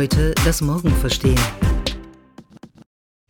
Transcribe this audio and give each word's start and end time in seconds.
Heute 0.00 0.34
das 0.46 0.62
Morgen 0.62 0.96
verstehen. 0.96 1.38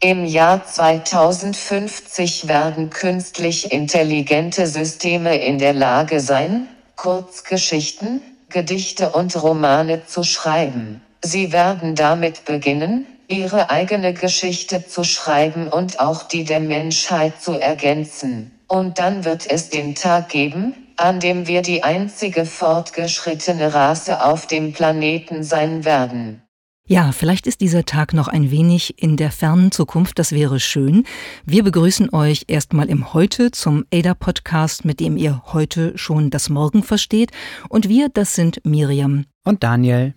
Im 0.01 0.25
Jahr 0.25 0.65
2050 0.65 2.47
werden 2.47 2.91
künstlich 2.91 3.73
intelligente 3.73 4.69
Systeme 4.69 5.37
in 5.37 5.59
der 5.59 5.73
Lage 5.73 6.21
sein, 6.21 6.69
Kurzgeschichten, 6.95 8.23
Gedichte 8.51 9.11
und 9.11 9.43
Romane 9.43 10.07
zu 10.07 10.23
schreiben. 10.23 11.03
Sie 11.25 11.51
werden 11.51 11.97
damit 11.97 12.45
beginnen, 12.45 13.05
ihre 13.27 13.71
eigene 13.71 14.15
Geschichte 14.15 14.87
zu 14.87 15.03
schreiben 15.03 15.67
und 15.67 15.99
auch 15.99 16.23
die 16.23 16.45
der 16.45 16.61
Menschheit 16.61 17.43
zu 17.43 17.55
ergänzen. 17.55 18.53
Und 18.69 19.01
dann 19.01 19.25
wird 19.25 19.51
es 19.51 19.71
den 19.71 19.97
Tag 19.97 20.29
geben, 20.29 20.77
an 20.97 21.19
dem 21.19 21.49
wir 21.49 21.63
die 21.63 21.83
einzige 21.83 22.47
fortgeschrittene 22.47 23.75
Rasse 23.75 24.25
auf 24.25 24.47
dem 24.47 24.73
Planeten 24.73 25.43
sein 25.43 25.85
werden. 25.85 26.45
Ja, 26.93 27.13
vielleicht 27.13 27.47
ist 27.47 27.61
dieser 27.61 27.85
Tag 27.85 28.15
noch 28.15 28.27
ein 28.27 28.51
wenig 28.51 29.01
in 29.01 29.17
der 29.17 29.31
fernen 29.31 29.71
Zukunft, 29.71 30.19
das 30.19 30.33
wäre 30.33 30.59
schön. 30.59 31.05
Wir 31.47 31.63
begrüßen 31.63 32.13
euch 32.13 32.47
erstmal 32.49 32.89
im 32.89 33.15
Heute 33.15 33.53
zum 33.53 33.85
ADA-Podcast, 33.95 34.85
mit 34.85 34.99
dem 34.99 35.17
ihr 35.17 35.41
heute 35.53 35.97
schon 35.97 36.31
das 36.31 36.49
Morgen 36.49 36.83
versteht. 36.83 37.31
Und 37.69 37.89
wir, 37.89 38.09
das 38.09 38.35
sind 38.35 38.61
Miriam 38.65 39.27
und 39.45 39.63
Daniel. 39.63 40.15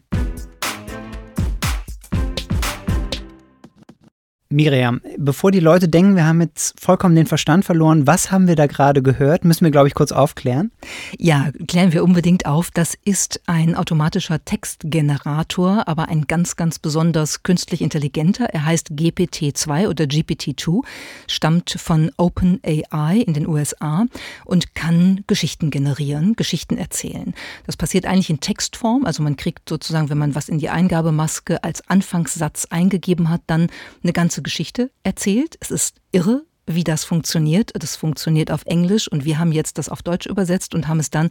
Miriam, 4.54 5.02
bevor 5.18 5.50
die 5.52 5.60
Leute 5.60 5.90
denken, 5.90 6.16
wir 6.16 6.26
haben 6.26 6.40
jetzt 6.40 6.80
vollkommen 6.80 7.16
den 7.16 7.26
Verstand 7.26 7.66
verloren, 7.66 8.06
was 8.06 8.32
haben 8.32 8.48
wir 8.48 8.56
da 8.56 8.68
gerade 8.68 9.02
gehört? 9.02 9.46
Müssen 9.46 9.66
wir, 9.66 9.72
glaube 9.72 9.88
ich, 9.88 9.96
kurz 9.96 10.12
aufklären. 10.12 10.72
Ja, 11.18 11.50
klären 11.68 11.92
wir 11.92 12.04
unbedingt 12.04 12.46
auf. 12.46 12.70
Das 12.70 12.96
ist 13.04 13.42
ein 13.48 13.76
automatischer 13.76 14.46
Textgenerator, 14.46 15.88
aber 15.88 16.08
ein 16.08 16.28
ganz, 16.28 16.56
ganz 16.56 16.78
besonders 16.78 17.42
künstlich 17.42 17.82
intelligenter. 17.82 18.46
Er 18.46 18.66
heißt 18.66 18.92
GPT-2 18.92 19.88
oder 19.88 20.06
GPT-2, 20.06 20.84
stammt 21.28 21.72
von 21.72 22.12
OpenAI 22.18 23.24
in 23.26 23.34
den 23.34 23.48
USA 23.48 24.06
und 24.46 24.76
kann 24.76 25.24
Geschichten 25.26 25.72
generieren, 25.72 26.36
Geschichten 26.36 26.78
erzählen. 26.78 27.34
Das 27.66 27.76
passiert 27.76 28.06
eigentlich 28.06 28.30
in 28.30 28.40
Textform, 28.40 29.06
also 29.06 29.24
man 29.24 29.36
kriegt 29.36 29.68
sozusagen, 29.68 30.12
wenn 30.12 30.20
man 30.20 30.36
was 30.36 30.48
in 30.48 30.60
die 30.60 30.70
Eingabemaske 30.70 31.64
als 31.64 31.88
Anfangssatz 31.90 32.68
eingegeben 32.70 33.30
hat, 33.30 33.42
dann 33.48 33.68
eine 34.04 34.14
ganze 34.14 34.43
Geschichte 34.44 34.92
erzählt. 35.04 35.58
Es 35.60 35.72
ist 35.72 35.98
irre, 36.12 36.46
wie 36.66 36.84
das 36.84 37.04
funktioniert. 37.04 37.72
Das 37.78 37.96
funktioniert 37.96 38.52
auf 38.52 38.66
Englisch 38.66 39.08
und 39.08 39.26
wir 39.26 39.40
haben 39.40 39.52
jetzt 39.52 39.78
das 39.78 39.90
auf 39.90 40.02
Deutsch 40.02 40.26
übersetzt 40.26 40.76
und 40.76 40.88
haben 40.88 41.00
es 41.00 41.10
dann 41.10 41.30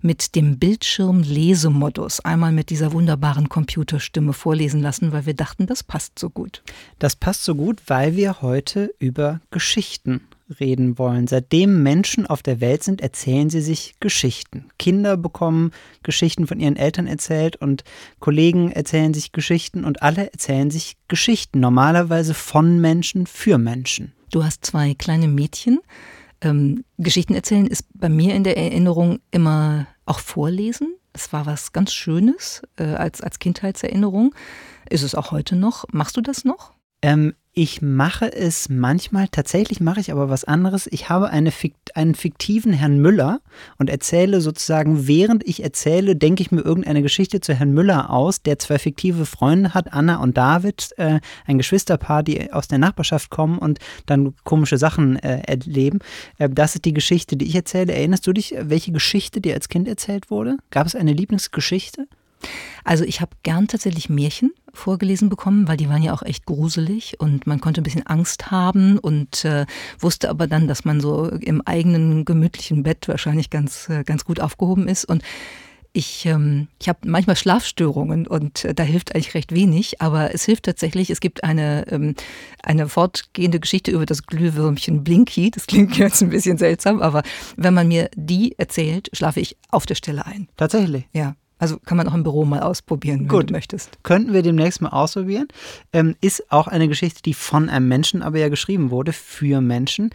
mit 0.00 0.34
dem 0.34 0.58
Bildschirmlesemodus 0.58 2.20
einmal 2.20 2.52
mit 2.52 2.70
dieser 2.70 2.92
wunderbaren 2.92 3.48
Computerstimme 3.48 4.32
vorlesen 4.32 4.80
lassen, 4.80 5.12
weil 5.12 5.26
wir 5.26 5.34
dachten, 5.34 5.66
das 5.66 5.82
passt 5.82 6.18
so 6.18 6.30
gut. 6.30 6.62
Das 6.98 7.16
passt 7.16 7.44
so 7.44 7.54
gut, 7.54 7.82
weil 7.86 8.16
wir 8.16 8.42
heute 8.42 8.94
über 8.98 9.40
Geschichten 9.50 10.22
reden 10.60 10.98
wollen. 10.98 11.26
Seitdem 11.26 11.82
Menschen 11.82 12.26
auf 12.26 12.42
der 12.42 12.60
Welt 12.60 12.82
sind, 12.82 13.00
erzählen 13.00 13.50
sie 13.50 13.60
sich 13.60 13.94
Geschichten. 14.00 14.68
Kinder 14.78 15.16
bekommen 15.16 15.72
Geschichten 16.02 16.46
von 16.46 16.60
ihren 16.60 16.76
Eltern 16.76 17.06
erzählt 17.06 17.56
und 17.56 17.84
Kollegen 18.20 18.72
erzählen 18.72 19.14
sich 19.14 19.32
Geschichten 19.32 19.84
und 19.84 20.02
alle 20.02 20.32
erzählen 20.32 20.70
sich 20.70 20.96
Geschichten, 21.08 21.60
normalerweise 21.60 22.34
von 22.34 22.80
Menschen 22.80 23.26
für 23.26 23.58
Menschen. 23.58 24.12
Du 24.30 24.44
hast 24.44 24.64
zwei 24.64 24.94
kleine 24.94 25.28
Mädchen. 25.28 25.80
Ähm, 26.40 26.84
Geschichten 26.98 27.34
erzählen 27.34 27.66
ist 27.66 27.84
bei 27.94 28.08
mir 28.08 28.34
in 28.34 28.44
der 28.44 28.56
Erinnerung 28.56 29.20
immer 29.30 29.86
auch 30.06 30.18
Vorlesen. 30.18 30.94
Das 31.12 31.32
war 31.32 31.46
was 31.46 31.72
ganz 31.72 31.92
Schönes 31.92 32.62
äh, 32.76 32.84
als, 32.84 33.20
als 33.20 33.38
Kindheitserinnerung. 33.38 34.34
Ist 34.88 35.02
es 35.02 35.14
auch 35.14 35.30
heute 35.30 35.56
noch? 35.56 35.84
Machst 35.92 36.16
du 36.16 36.20
das 36.20 36.44
noch? 36.44 36.72
Ähm, 37.02 37.34
ich 37.54 37.82
mache 37.82 38.32
es 38.32 38.70
manchmal, 38.70 39.28
tatsächlich 39.28 39.78
mache 39.78 40.00
ich 40.00 40.10
aber 40.10 40.30
was 40.30 40.44
anderes. 40.44 40.88
Ich 40.90 41.10
habe 41.10 41.28
eine, 41.28 41.52
einen 41.92 42.14
fiktiven 42.14 42.72
Herrn 42.72 42.98
Müller 42.98 43.40
und 43.76 43.90
erzähle 43.90 44.40
sozusagen, 44.40 45.06
während 45.06 45.46
ich 45.46 45.62
erzähle, 45.62 46.16
denke 46.16 46.42
ich 46.42 46.50
mir 46.50 46.62
irgendeine 46.62 47.02
Geschichte 47.02 47.40
zu 47.40 47.52
Herrn 47.52 47.72
Müller 47.74 48.08
aus, 48.08 48.40
der 48.40 48.58
zwei 48.58 48.78
fiktive 48.78 49.26
Freunde 49.26 49.74
hat, 49.74 49.92
Anna 49.92 50.22
und 50.22 50.38
David, 50.38 50.92
äh, 50.96 51.20
ein 51.44 51.58
Geschwisterpaar, 51.58 52.22
die 52.22 52.50
aus 52.54 52.68
der 52.68 52.78
Nachbarschaft 52.78 53.28
kommen 53.28 53.58
und 53.58 53.80
dann 54.06 54.34
komische 54.44 54.78
Sachen 54.78 55.16
äh, 55.16 55.42
erleben. 55.46 55.98
Äh, 56.38 56.48
das 56.48 56.74
ist 56.74 56.86
die 56.86 56.94
Geschichte, 56.94 57.36
die 57.36 57.46
ich 57.46 57.54
erzähle. 57.54 57.92
Erinnerst 57.92 58.26
du 58.26 58.32
dich, 58.32 58.54
welche 58.58 58.92
Geschichte 58.92 59.42
dir 59.42 59.52
als 59.52 59.68
Kind 59.68 59.88
erzählt 59.88 60.30
wurde? 60.30 60.56
Gab 60.70 60.86
es 60.86 60.94
eine 60.94 61.12
Lieblingsgeschichte? 61.12 62.06
Also 62.84 63.04
ich 63.04 63.20
habe 63.20 63.32
gern 63.42 63.68
tatsächlich 63.68 64.08
Märchen 64.08 64.52
vorgelesen 64.72 65.28
bekommen, 65.28 65.68
weil 65.68 65.76
die 65.76 65.88
waren 65.88 66.02
ja 66.02 66.12
auch 66.12 66.22
echt 66.22 66.46
gruselig 66.46 67.20
und 67.20 67.46
man 67.46 67.60
konnte 67.60 67.80
ein 67.80 67.84
bisschen 67.84 68.06
Angst 68.06 68.50
haben 68.50 68.98
und 68.98 69.44
äh, 69.44 69.66
wusste 69.98 70.30
aber 70.30 70.46
dann, 70.46 70.66
dass 70.66 70.84
man 70.84 71.00
so 71.00 71.26
im 71.26 71.60
eigenen 71.62 72.24
gemütlichen 72.24 72.82
Bett 72.82 73.06
wahrscheinlich 73.08 73.50
ganz, 73.50 73.88
äh, 73.88 74.02
ganz 74.04 74.24
gut 74.24 74.40
aufgehoben 74.40 74.88
ist 74.88 75.04
und 75.04 75.22
ich, 75.94 76.24
ähm, 76.26 76.68
ich 76.80 76.88
habe 76.88 77.00
manchmal 77.06 77.36
Schlafstörungen 77.36 78.26
und 78.26 78.64
äh, 78.64 78.74
da 78.74 78.82
hilft 78.82 79.14
eigentlich 79.14 79.34
recht 79.34 79.52
wenig, 79.52 80.00
aber 80.00 80.34
es 80.34 80.44
hilft 80.44 80.64
tatsächlich. 80.64 81.10
Es 81.10 81.20
gibt 81.20 81.44
eine, 81.44 81.86
ähm, 81.90 82.14
eine 82.62 82.88
fortgehende 82.88 83.60
Geschichte 83.60 83.90
über 83.90 84.06
das 84.06 84.26
Glühwürmchen 84.26 85.04
Blinky. 85.04 85.50
Das 85.50 85.66
klingt 85.66 85.96
jetzt 85.98 86.22
ein 86.22 86.30
bisschen 86.30 86.56
seltsam, 86.56 87.02
aber 87.02 87.22
wenn 87.56 87.74
man 87.74 87.88
mir 87.88 88.10
die 88.14 88.58
erzählt, 88.58 89.10
schlafe 89.12 89.40
ich 89.40 89.56
auf 89.70 89.84
der 89.84 89.94
Stelle 89.94 90.24
ein. 90.24 90.48
Tatsächlich? 90.56 91.04
Ja. 91.12 91.36
Also 91.62 91.78
kann 91.78 91.96
man 91.96 92.08
auch 92.08 92.14
im 92.14 92.24
Büro 92.24 92.44
mal 92.44 92.58
ausprobieren, 92.58 93.20
wenn 93.20 93.28
Gut. 93.28 93.50
du 93.50 93.52
möchtest. 93.52 94.02
Könnten 94.02 94.32
wir 94.32 94.42
demnächst 94.42 94.80
mal 94.80 94.88
ausprobieren. 94.88 95.46
Ähm, 95.92 96.16
ist 96.20 96.50
auch 96.50 96.66
eine 96.66 96.88
Geschichte, 96.88 97.22
die 97.22 97.34
von 97.34 97.68
einem 97.68 97.86
Menschen 97.86 98.20
aber 98.20 98.40
ja 98.40 98.48
geschrieben 98.48 98.90
wurde, 98.90 99.12
für 99.12 99.60
Menschen. 99.60 100.10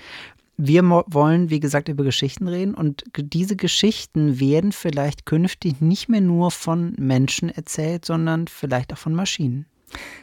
Wir 0.57 0.83
wollen, 0.83 1.49
wie 1.49 1.61
gesagt, 1.61 1.87
über 1.87 2.03
Geschichten 2.03 2.49
reden 2.49 2.73
und 2.73 3.05
diese 3.17 3.55
Geschichten 3.55 4.41
werden 4.41 4.73
vielleicht 4.73 5.25
künftig 5.25 5.79
nicht 5.79 6.09
mehr 6.09 6.19
nur 6.19 6.51
von 6.51 6.95
Menschen 6.97 7.47
erzählt, 7.47 8.03
sondern 8.03 8.49
vielleicht 8.49 8.91
auch 8.91 8.97
von 8.97 9.15
Maschinen. 9.15 9.67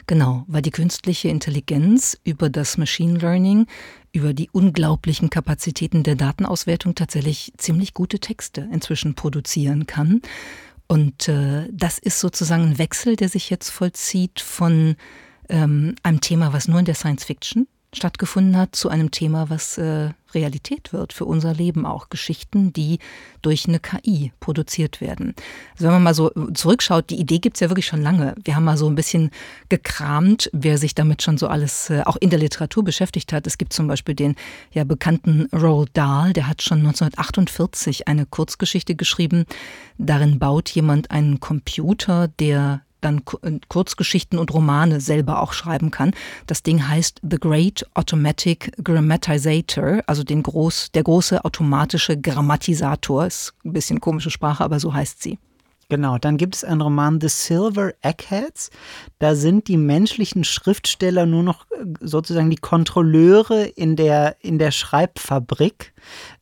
Genau, 0.06 0.44
weil 0.46 0.60
die 0.60 0.72
künstliche 0.72 1.28
Intelligenz 1.28 2.18
über 2.24 2.50
das 2.50 2.76
Machine 2.76 3.18
Learning, 3.18 3.64
über 4.12 4.34
die 4.34 4.50
unglaublichen 4.52 5.30
Kapazitäten 5.30 6.02
der 6.02 6.16
Datenauswertung 6.16 6.94
tatsächlich 6.94 7.54
ziemlich 7.56 7.94
gute 7.94 8.18
Texte 8.18 8.68
inzwischen 8.70 9.14
produzieren 9.14 9.86
kann. 9.86 10.20
Und 10.86 11.28
äh, 11.28 11.68
das 11.72 11.98
ist 11.98 12.20
sozusagen 12.20 12.64
ein 12.64 12.78
Wechsel, 12.78 13.16
der 13.16 13.28
sich 13.28 13.50
jetzt 13.50 13.70
vollzieht 13.70 14.40
von 14.40 14.96
ähm, 15.48 15.94
einem 16.02 16.20
Thema, 16.20 16.52
was 16.52 16.68
nur 16.68 16.78
in 16.78 16.84
der 16.84 16.94
Science 16.94 17.24
Fiction 17.24 17.66
stattgefunden 17.94 18.56
hat, 18.56 18.74
zu 18.76 18.88
einem 18.88 19.10
Thema, 19.10 19.50
was 19.50 19.78
äh, 19.78 20.10
Realität 20.34 20.92
wird 20.92 21.12
für 21.12 21.24
unser 21.24 21.54
Leben 21.54 21.86
auch. 21.86 22.08
Geschichten, 22.08 22.72
die 22.72 22.98
durch 23.42 23.68
eine 23.68 23.78
KI 23.78 24.32
produziert 24.40 25.00
werden. 25.00 25.34
Also 25.72 25.84
wenn 25.84 25.92
man 25.92 26.02
mal 26.02 26.14
so 26.14 26.30
zurückschaut, 26.52 27.10
die 27.10 27.20
Idee 27.20 27.38
gibt's 27.38 27.60
ja 27.60 27.70
wirklich 27.70 27.86
schon 27.86 28.02
lange. 28.02 28.34
Wir 28.44 28.56
haben 28.56 28.64
mal 28.64 28.76
so 28.76 28.88
ein 28.88 28.94
bisschen 28.94 29.30
gekramt, 29.68 30.50
wer 30.52 30.78
sich 30.78 30.94
damit 30.94 31.22
schon 31.22 31.38
so 31.38 31.46
alles 31.46 31.90
äh, 31.90 32.02
auch 32.04 32.16
in 32.16 32.30
der 32.30 32.38
Literatur 32.38 32.84
beschäftigt 32.84 33.32
hat. 33.32 33.46
Es 33.46 33.58
gibt 33.58 33.72
zum 33.72 33.86
Beispiel 33.86 34.14
den 34.14 34.34
ja 34.72 34.84
bekannten 34.84 35.48
Roald 35.52 35.90
Dahl, 35.94 36.32
der 36.32 36.48
hat 36.48 36.62
schon 36.62 36.78
1948 36.78 38.08
eine 38.08 38.26
Kurzgeschichte 38.26 38.94
geschrieben. 38.94 39.44
Darin 39.98 40.38
baut 40.38 40.70
jemand 40.70 41.10
einen 41.10 41.40
Computer, 41.40 42.28
der 42.28 42.82
dann 43.04 43.22
äh, 43.42 43.58
Kurzgeschichten 43.68 44.38
und 44.38 44.52
Romane 44.52 45.00
selber 45.00 45.40
auch 45.40 45.52
schreiben 45.52 45.90
kann. 45.90 46.12
Das 46.46 46.62
Ding 46.62 46.88
heißt 46.88 47.20
The 47.28 47.38
Great 47.38 47.86
Automatic 47.94 48.72
Grammatizator, 48.82 50.02
also 50.06 50.24
den 50.24 50.42
groß, 50.42 50.92
der 50.92 51.02
große 51.02 51.44
automatische 51.44 52.20
Grammatisator. 52.20 53.26
Ist 53.26 53.54
ein 53.64 53.72
bisschen 53.72 54.00
komische 54.00 54.30
Sprache, 54.30 54.64
aber 54.64 54.80
so 54.80 54.92
heißt 54.94 55.22
sie. 55.22 55.38
Genau, 55.94 56.18
dann 56.18 56.38
gibt 56.38 56.56
es 56.56 56.64
einen 56.64 56.80
Roman 56.80 57.20
The 57.20 57.28
Silver 57.28 57.92
Eggheads. 58.02 58.70
Da 59.20 59.36
sind 59.36 59.68
die 59.68 59.76
menschlichen 59.76 60.42
Schriftsteller 60.42 61.24
nur 61.24 61.44
noch 61.44 61.66
äh, 61.70 61.84
sozusagen 62.00 62.50
die 62.50 62.56
Kontrolleure 62.56 63.62
in 63.62 63.94
der, 63.94 64.34
in 64.40 64.58
der 64.58 64.72
Schreibfabrik. 64.72 65.94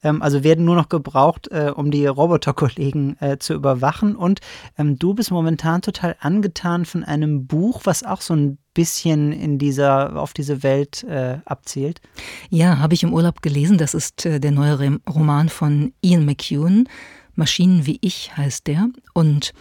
Ähm, 0.02 0.22
also 0.22 0.42
werden 0.42 0.64
nur 0.64 0.74
noch 0.74 0.88
gebraucht, 0.88 1.48
äh, 1.50 1.70
um 1.70 1.90
die 1.90 2.06
Roboterkollegen 2.06 3.20
äh, 3.20 3.36
zu 3.38 3.52
überwachen. 3.52 4.16
Und 4.16 4.40
ähm, 4.78 4.98
du 4.98 5.12
bist 5.12 5.30
momentan 5.30 5.82
total 5.82 6.16
angetan 6.20 6.86
von 6.86 7.04
einem 7.04 7.46
Buch, 7.46 7.82
was 7.84 8.04
auch 8.04 8.22
so 8.22 8.34
ein 8.34 8.56
bisschen 8.72 9.32
in 9.32 9.58
dieser, 9.58 10.16
auf 10.16 10.32
diese 10.32 10.62
Welt 10.62 11.04
äh, 11.04 11.40
abzielt. 11.44 12.00
Ja, 12.48 12.78
habe 12.78 12.94
ich 12.94 13.02
im 13.02 13.12
Urlaub 13.12 13.42
gelesen. 13.42 13.76
Das 13.76 13.92
ist 13.92 14.24
äh, 14.24 14.40
der 14.40 14.52
neue 14.52 14.98
Roman 15.06 15.50
von 15.50 15.92
Ian 16.00 16.24
McEwan. 16.24 16.88
Maschinen 17.34 17.86
wie 17.86 17.98
ich 18.00 18.36
heißt 18.36 18.66
der. 18.66 18.88
Und 19.14 19.52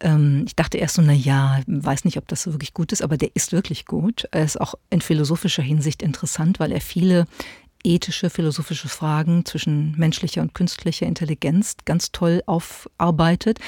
ähm, 0.00 0.44
ich 0.46 0.56
dachte 0.56 0.78
erst 0.78 0.96
so, 0.96 1.02
na 1.02 1.12
ja, 1.12 1.60
weiß 1.66 2.04
nicht, 2.04 2.18
ob 2.18 2.28
das 2.28 2.42
so 2.42 2.52
wirklich 2.52 2.74
gut 2.74 2.92
ist, 2.92 3.02
aber 3.02 3.16
der 3.16 3.30
ist 3.34 3.52
wirklich 3.52 3.86
gut. 3.86 4.26
Er 4.30 4.44
ist 4.44 4.60
auch 4.60 4.74
in 4.90 5.00
philosophischer 5.00 5.62
Hinsicht 5.62 6.02
interessant, 6.02 6.60
weil 6.60 6.72
er 6.72 6.80
viele 6.80 7.26
ethische, 7.86 8.30
philosophische 8.30 8.88
Fragen 8.88 9.44
zwischen 9.44 9.94
menschlicher 9.96 10.42
und 10.42 10.54
künstlicher 10.54 11.06
Intelligenz 11.06 11.76
ganz 11.84 12.10
toll 12.10 12.42
aufarbeitet. 12.46 13.60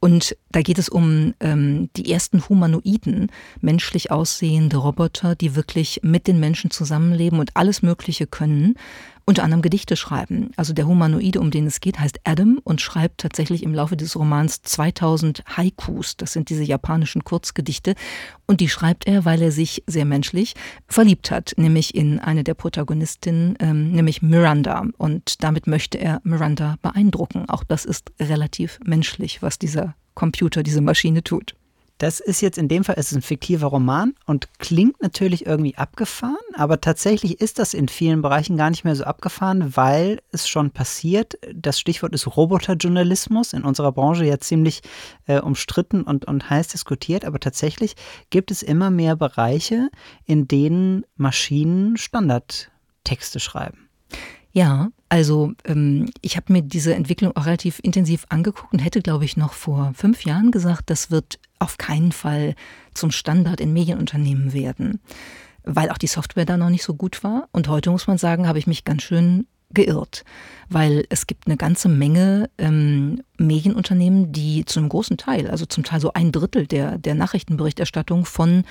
Und 0.00 0.36
da 0.50 0.62
geht 0.62 0.78
es 0.78 0.88
um 0.88 1.34
ähm, 1.40 1.90
die 1.96 2.10
ersten 2.10 2.48
Humanoiden, 2.48 3.30
menschlich 3.60 4.10
aussehende 4.10 4.78
Roboter, 4.78 5.34
die 5.34 5.54
wirklich 5.54 6.00
mit 6.02 6.26
den 6.26 6.40
Menschen 6.40 6.70
zusammenleben 6.70 7.38
und 7.38 7.50
alles 7.54 7.82
Mögliche 7.82 8.26
können 8.26 8.76
unter 9.26 9.42
anderem 9.42 9.60
Gedichte 9.60 9.96
schreiben. 9.96 10.52
Also 10.56 10.72
der 10.72 10.86
Humanoide, 10.86 11.40
um 11.40 11.50
den 11.50 11.66
es 11.66 11.80
geht, 11.80 11.98
heißt 11.98 12.20
Adam 12.22 12.60
und 12.62 12.80
schreibt 12.80 13.18
tatsächlich 13.18 13.64
im 13.64 13.74
Laufe 13.74 13.96
des 13.96 14.14
Romans 14.14 14.62
2000 14.62 15.42
Haikus. 15.56 16.16
Das 16.16 16.32
sind 16.32 16.48
diese 16.48 16.62
japanischen 16.62 17.24
Kurzgedichte. 17.24 17.96
Und 18.46 18.60
die 18.60 18.68
schreibt 18.68 19.08
er, 19.08 19.24
weil 19.24 19.42
er 19.42 19.50
sich 19.50 19.82
sehr 19.88 20.04
menschlich 20.04 20.54
verliebt 20.86 21.32
hat, 21.32 21.54
nämlich 21.56 21.96
in 21.96 22.20
eine 22.20 22.44
der 22.44 22.54
Protagonistinnen, 22.54 23.56
ähm, 23.58 23.90
nämlich 23.90 24.22
Miranda. 24.22 24.86
Und 24.96 25.42
damit 25.42 25.66
möchte 25.66 25.98
er 25.98 26.20
Miranda 26.22 26.76
beeindrucken. 26.80 27.48
Auch 27.48 27.64
das 27.64 27.84
ist 27.84 28.12
relativ 28.20 28.78
menschlich, 28.84 29.42
was 29.42 29.58
dieser 29.58 29.96
Computer, 30.14 30.62
diese 30.62 30.80
Maschine 30.80 31.24
tut. 31.24 31.56
Das 31.98 32.20
ist 32.20 32.42
jetzt 32.42 32.58
in 32.58 32.68
dem 32.68 32.84
Fall 32.84 32.96
ist 32.96 33.12
ein 33.12 33.22
fiktiver 33.22 33.68
Roman 33.68 34.14
und 34.26 34.58
klingt 34.58 35.00
natürlich 35.00 35.46
irgendwie 35.46 35.76
abgefahren, 35.76 36.36
aber 36.54 36.80
tatsächlich 36.82 37.40
ist 37.40 37.58
das 37.58 37.72
in 37.72 37.88
vielen 37.88 38.20
Bereichen 38.20 38.58
gar 38.58 38.68
nicht 38.68 38.84
mehr 38.84 38.94
so 38.94 39.04
abgefahren, 39.04 39.76
weil 39.76 40.20
es 40.30 40.46
schon 40.46 40.70
passiert. 40.70 41.38
Das 41.54 41.80
Stichwort 41.80 42.12
ist 42.12 42.26
Roboterjournalismus, 42.36 43.54
in 43.54 43.64
unserer 43.64 43.92
Branche 43.92 44.26
ja 44.26 44.38
ziemlich 44.38 44.82
äh, 45.26 45.40
umstritten 45.40 46.02
und, 46.02 46.26
und 46.26 46.50
heiß 46.50 46.68
diskutiert, 46.68 47.24
aber 47.24 47.40
tatsächlich 47.40 47.94
gibt 48.28 48.50
es 48.50 48.62
immer 48.62 48.90
mehr 48.90 49.16
Bereiche, 49.16 49.88
in 50.26 50.46
denen 50.46 51.06
Maschinen 51.16 51.96
Standardtexte 51.96 53.40
schreiben. 53.40 53.85
Ja, 54.56 54.88
also 55.10 55.52
ähm, 55.66 56.08
ich 56.22 56.38
habe 56.38 56.50
mir 56.50 56.62
diese 56.62 56.94
Entwicklung 56.94 57.36
auch 57.36 57.44
relativ 57.44 57.78
intensiv 57.82 58.24
angeguckt 58.30 58.72
und 58.72 58.78
hätte, 58.78 59.02
glaube 59.02 59.26
ich, 59.26 59.36
noch 59.36 59.52
vor 59.52 59.92
fünf 59.94 60.24
Jahren 60.24 60.50
gesagt, 60.50 60.88
das 60.88 61.10
wird 61.10 61.38
auf 61.58 61.76
keinen 61.76 62.10
Fall 62.10 62.54
zum 62.94 63.10
Standard 63.10 63.60
in 63.60 63.74
Medienunternehmen 63.74 64.54
werden, 64.54 65.00
weil 65.64 65.90
auch 65.90 65.98
die 65.98 66.06
Software 66.06 66.46
da 66.46 66.56
noch 66.56 66.70
nicht 66.70 66.84
so 66.84 66.94
gut 66.94 67.22
war. 67.22 67.50
Und 67.52 67.68
heute 67.68 67.90
muss 67.90 68.06
man 68.06 68.16
sagen, 68.16 68.48
habe 68.48 68.58
ich 68.58 68.66
mich 68.66 68.86
ganz 68.86 69.02
schön 69.02 69.46
geirrt, 69.74 70.24
weil 70.70 71.04
es 71.10 71.26
gibt 71.26 71.48
eine 71.48 71.58
ganze 71.58 71.90
Menge 71.90 72.48
ähm, 72.56 73.20
Medienunternehmen, 73.36 74.32
die 74.32 74.64
zu 74.64 74.80
einem 74.80 74.88
großen 74.88 75.18
Teil, 75.18 75.50
also 75.50 75.66
zum 75.66 75.84
Teil 75.84 76.00
so 76.00 76.14
ein 76.14 76.32
Drittel 76.32 76.66
der, 76.66 76.96
der 76.96 77.14
Nachrichtenberichterstattung 77.14 78.24
von 78.24 78.64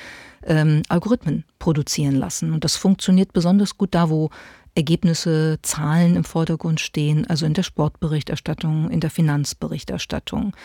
ähm, 0.47 0.81
Algorithmen 0.89 1.43
produzieren 1.59 2.15
lassen. 2.15 2.53
Und 2.53 2.63
das 2.63 2.75
funktioniert 2.75 3.33
besonders 3.33 3.77
gut 3.77 3.93
da, 3.93 4.09
wo 4.09 4.31
Ergebnisse, 4.75 5.57
Zahlen 5.61 6.15
im 6.15 6.23
Vordergrund 6.23 6.79
stehen, 6.79 7.25
also 7.25 7.45
in 7.45 7.53
der 7.53 7.63
Sportberichterstattung, 7.63 8.89
in 8.89 8.99
der 8.99 9.09
Finanzberichterstattung. 9.09 10.55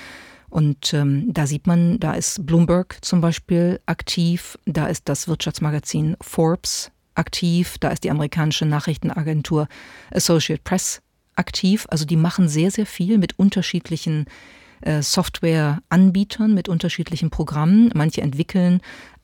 Und 0.49 0.93
ähm, 0.95 1.33
da 1.33 1.47
sieht 1.47 1.69
man, 1.69 2.01
da 2.01 2.15
ist 2.15 2.45
Bloomberg 2.45 2.99
zum 3.03 3.21
Beispiel 3.21 3.81
aktiv, 3.87 4.59
da 4.67 4.89
ist 4.89 5.09
das 5.09 5.29
Wirtschaftsmagazin 5.29 6.17
Forbes 6.21 6.91
aktiv, 7.15 7.79
da 7.79 7.91
ist 7.91 8.03
die 8.03 8.11
amerikanische 8.11 8.67
Nachrichtenagentur 8.67 9.69
Associate 10.11 10.61
Press 10.63 11.03
aktiv. 11.37 11.87
Also 11.89 12.05
die 12.05 12.17
machen 12.17 12.49
sehr, 12.49 12.73
sehr 12.73 12.87
viel 12.87 13.19
mit 13.19 13.39
unterschiedlichen 13.39 14.27
äh, 14.81 15.03
Softwareanbietern 15.03 16.53
mit 16.53 16.69
unterschiedlichen 16.69 17.31
Programmen. 17.31 17.91
Manche 17.95 18.23
entwickeln 18.23 18.81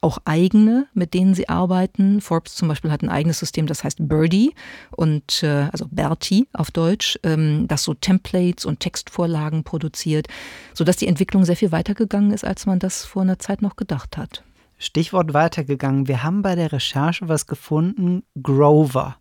auch 0.07 0.19
eigene, 0.25 0.87
mit 0.95 1.15
denen 1.15 1.35
sie 1.35 1.49
arbeiten. 1.49 2.21
Forbes 2.21 2.55
zum 2.55 2.69
Beispiel 2.69 2.93
hat 2.93 3.03
ein 3.03 3.09
eigenes 3.09 3.41
System, 3.41 3.67
das 3.67 3.83
heißt 3.83 4.09
Birdie 4.09 4.55
und 4.93 5.43
äh, 5.43 5.69
also 5.73 5.87
Berti 5.91 6.47
auf 6.53 6.71
Deutsch, 6.71 7.19
ähm, 7.25 7.67
das 7.67 7.83
so 7.83 7.93
Templates 7.93 8.65
und 8.65 8.79
Textvorlagen 8.79 9.65
produziert, 9.65 10.29
sodass 10.75 10.97
die 10.97 11.09
Entwicklung 11.09 11.45
sehr 11.45 11.57
viel 11.57 11.73
weitergegangen 11.73 12.33
ist, 12.33 12.45
als 12.45 12.67
man 12.67 12.79
das 12.79 13.05
vor 13.05 13.23
einer 13.23 13.41
Zeit 13.41 13.63
noch 13.63 13.75
gedacht 13.75 14.17
hat. 14.17 14.45
Stichwort 14.79 15.35
weitergegangen. 15.35 16.07
Wir 16.07 16.23
haben 16.23 16.43
bei 16.43 16.55
der 16.55 16.71
Recherche 16.71 17.29
was 17.29 17.47
gefunden, 17.47 18.23
Grover. 18.41 19.17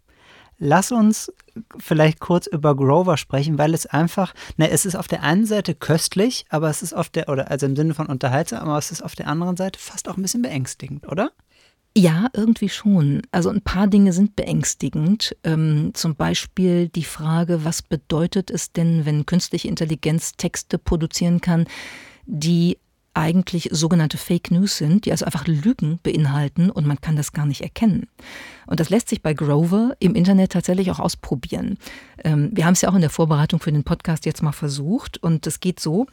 Lass 0.58 0.92
uns 0.92 1.32
vielleicht 1.78 2.20
kurz 2.20 2.48
über 2.48 2.76
Grover 2.76 3.18
sprechen, 3.18 3.58
weil 3.58 3.74
es 3.74 3.86
einfach, 3.86 4.34
ne, 4.58 4.70
es 4.70 4.86
ist 4.86 4.96
auf 4.96 5.08
der 5.08 5.24
einen 5.24 5.46
Seite 5.46 5.76
köstlich, 5.76 6.46
aber 6.50 6.70
es 6.70 6.82
ist 6.82 6.94
auf 6.94 7.10
der, 7.10 7.30
oder 7.30 7.52
also 7.52 7.66
im 7.66 7.76
Sinne 7.76 7.94
von 7.94 8.08
unterhaltsam, 8.08 8.68
aber 8.68 8.78
es 8.78 8.92
ist 8.92 9.02
auf 9.02 9.16
der 9.16 9.28
anderen 9.28 9.58
Seite 9.58 9.80
fast 9.80 10.08
auch 10.08 10.18
ein 10.18 10.22
bisschen 10.22 10.42
beängstigend, 10.42 11.08
oder? 11.08 11.32
Ja, 11.98 12.28
irgendwie 12.34 12.68
schon. 12.68 13.22
Also 13.32 13.50
ein 13.50 13.62
paar 13.62 13.88
Dinge 13.88 14.12
sind 14.12 14.36
beängstigend. 14.36 15.36
Ähm, 15.46 15.92
zum 15.94 16.16
Beispiel 16.16 16.90
die 16.90 17.06
Frage, 17.06 17.64
was 17.64 17.82
bedeutet 17.82 18.52
es 18.52 18.74
denn, 18.74 19.06
wenn 19.06 19.26
künstliche 19.26 19.70
Intelligenz 19.70 20.34
Texte 20.34 20.78
produzieren 20.78 21.40
kann, 21.40 21.68
die 22.26 22.80
eigentlich 23.16 23.70
sogenannte 23.72 24.18
Fake 24.18 24.52
News 24.52 24.78
sind, 24.78 25.06
die 25.06 25.12
also 25.12 25.26
einfach 25.26 25.48
Lügen 25.48 26.00
beinhalten 26.04 26.70
und 26.70 26.86
man 26.86 27.02
kann 27.02 27.16
das 27.16 27.34
gar 27.34 27.46
nicht 27.46 27.62
erkennen. 27.62 28.08
Und 28.68 28.80
das 28.80 28.90
lässt 28.90 29.10
sich 29.10 29.22
bei 29.22 29.34
Grover 29.34 29.96
im 30.00 30.16
Internet 30.16 30.52
tatsächlich 30.52 30.92
auch 30.92 31.00
ausprobieren. 31.00 31.78
Ähm, 32.24 32.50
wir 32.54 32.66
haben 32.66 32.74
es 32.74 32.82
ja 32.82 32.90
auch 32.90 32.96
in 32.96 33.02
der 33.02 33.10
Vorbereitung 33.10 33.60
für 33.60 33.72
den 33.72 33.84
Podcast 33.84 34.26
jetzt 34.26 34.42
mal 34.42 34.52
versucht 34.52 35.18
und 35.22 35.46
es 35.48 35.60
geht 35.60 35.80
so, 35.80 36.08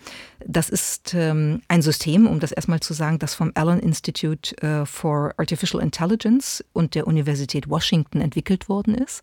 das 0.47 0.69
ist 0.69 1.15
ähm, 1.15 1.63
ein 1.69 1.83
System, 1.83 2.27
um 2.27 2.41
das 2.41 2.53
erstmal 2.53 2.81
zu 2.81 2.95
sagen, 2.95 3.19
das 3.19 3.35
vom 3.35 3.53
Allen 3.55 3.81
Institute 3.81 4.57
äh, 4.63 4.87
for 4.87 5.35
Artificial 5.39 5.83
Intelligence 5.83 6.65
und 6.73 6.95
der 6.95 7.07
Universität 7.07 7.69
Washington 7.69 8.21
entwickelt 8.21 8.69
worden 8.69 8.95
ist. 8.95 9.23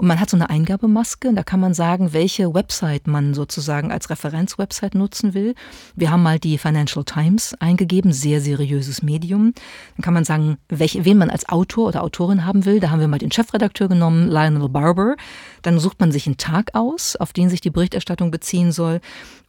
Und 0.00 0.06
man 0.06 0.18
hat 0.18 0.30
so 0.30 0.36
eine 0.38 0.48
Eingabemaske 0.48 1.28
und 1.28 1.36
da 1.36 1.42
kann 1.42 1.60
man 1.60 1.74
sagen, 1.74 2.14
welche 2.14 2.54
Website 2.54 3.06
man 3.06 3.34
sozusagen 3.34 3.92
als 3.92 4.08
Referenzwebsite 4.08 4.96
nutzen 4.96 5.34
will. 5.34 5.54
Wir 5.94 6.10
haben 6.10 6.22
mal 6.22 6.38
die 6.38 6.56
Financial 6.56 7.04
Times 7.10 7.54
eingegeben, 7.60 8.12
sehr 8.12 8.40
seriöses 8.40 9.02
Medium. 9.02 9.52
Dann 9.96 10.02
kann 10.02 10.14
man 10.14 10.24
sagen, 10.24 10.58
welche, 10.68 11.04
wen 11.04 11.18
man 11.18 11.30
als 11.30 11.48
Autor 11.48 11.88
oder 11.88 12.02
Autorin 12.02 12.44
haben 12.44 12.64
will. 12.64 12.80
Da 12.80 12.90
haben 12.90 13.00
wir 13.00 13.08
mal 13.08 13.18
den 13.18 13.32
Chefredakteur 13.32 13.88
genommen, 13.88 14.28
Lionel 14.28 14.68
Barber. 14.68 15.16
Dann 15.62 15.78
sucht 15.78 16.00
man 16.00 16.12
sich 16.12 16.26
einen 16.26 16.36
Tag 16.36 16.74
aus, 16.74 17.16
auf 17.16 17.32
den 17.32 17.48
sich 17.48 17.60
die 17.60 17.70
Berichterstattung 17.70 18.30
beziehen 18.30 18.72
soll 18.72 19.00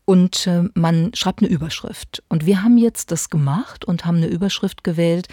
und 0.06 0.48
äh, 0.48 0.64
man 0.74 1.12
schreibt 1.14 1.42
eine 1.42 1.50
Überschrift. 1.50 2.24
Und 2.28 2.46
wir 2.46 2.64
haben 2.64 2.78
jetzt 2.78 3.12
das 3.12 3.30
gemacht 3.30 3.86
und 3.86 4.06
haben 4.06 4.18
eine 4.18 4.28
Überschrift 4.28 4.84
gewählt, 4.84 5.28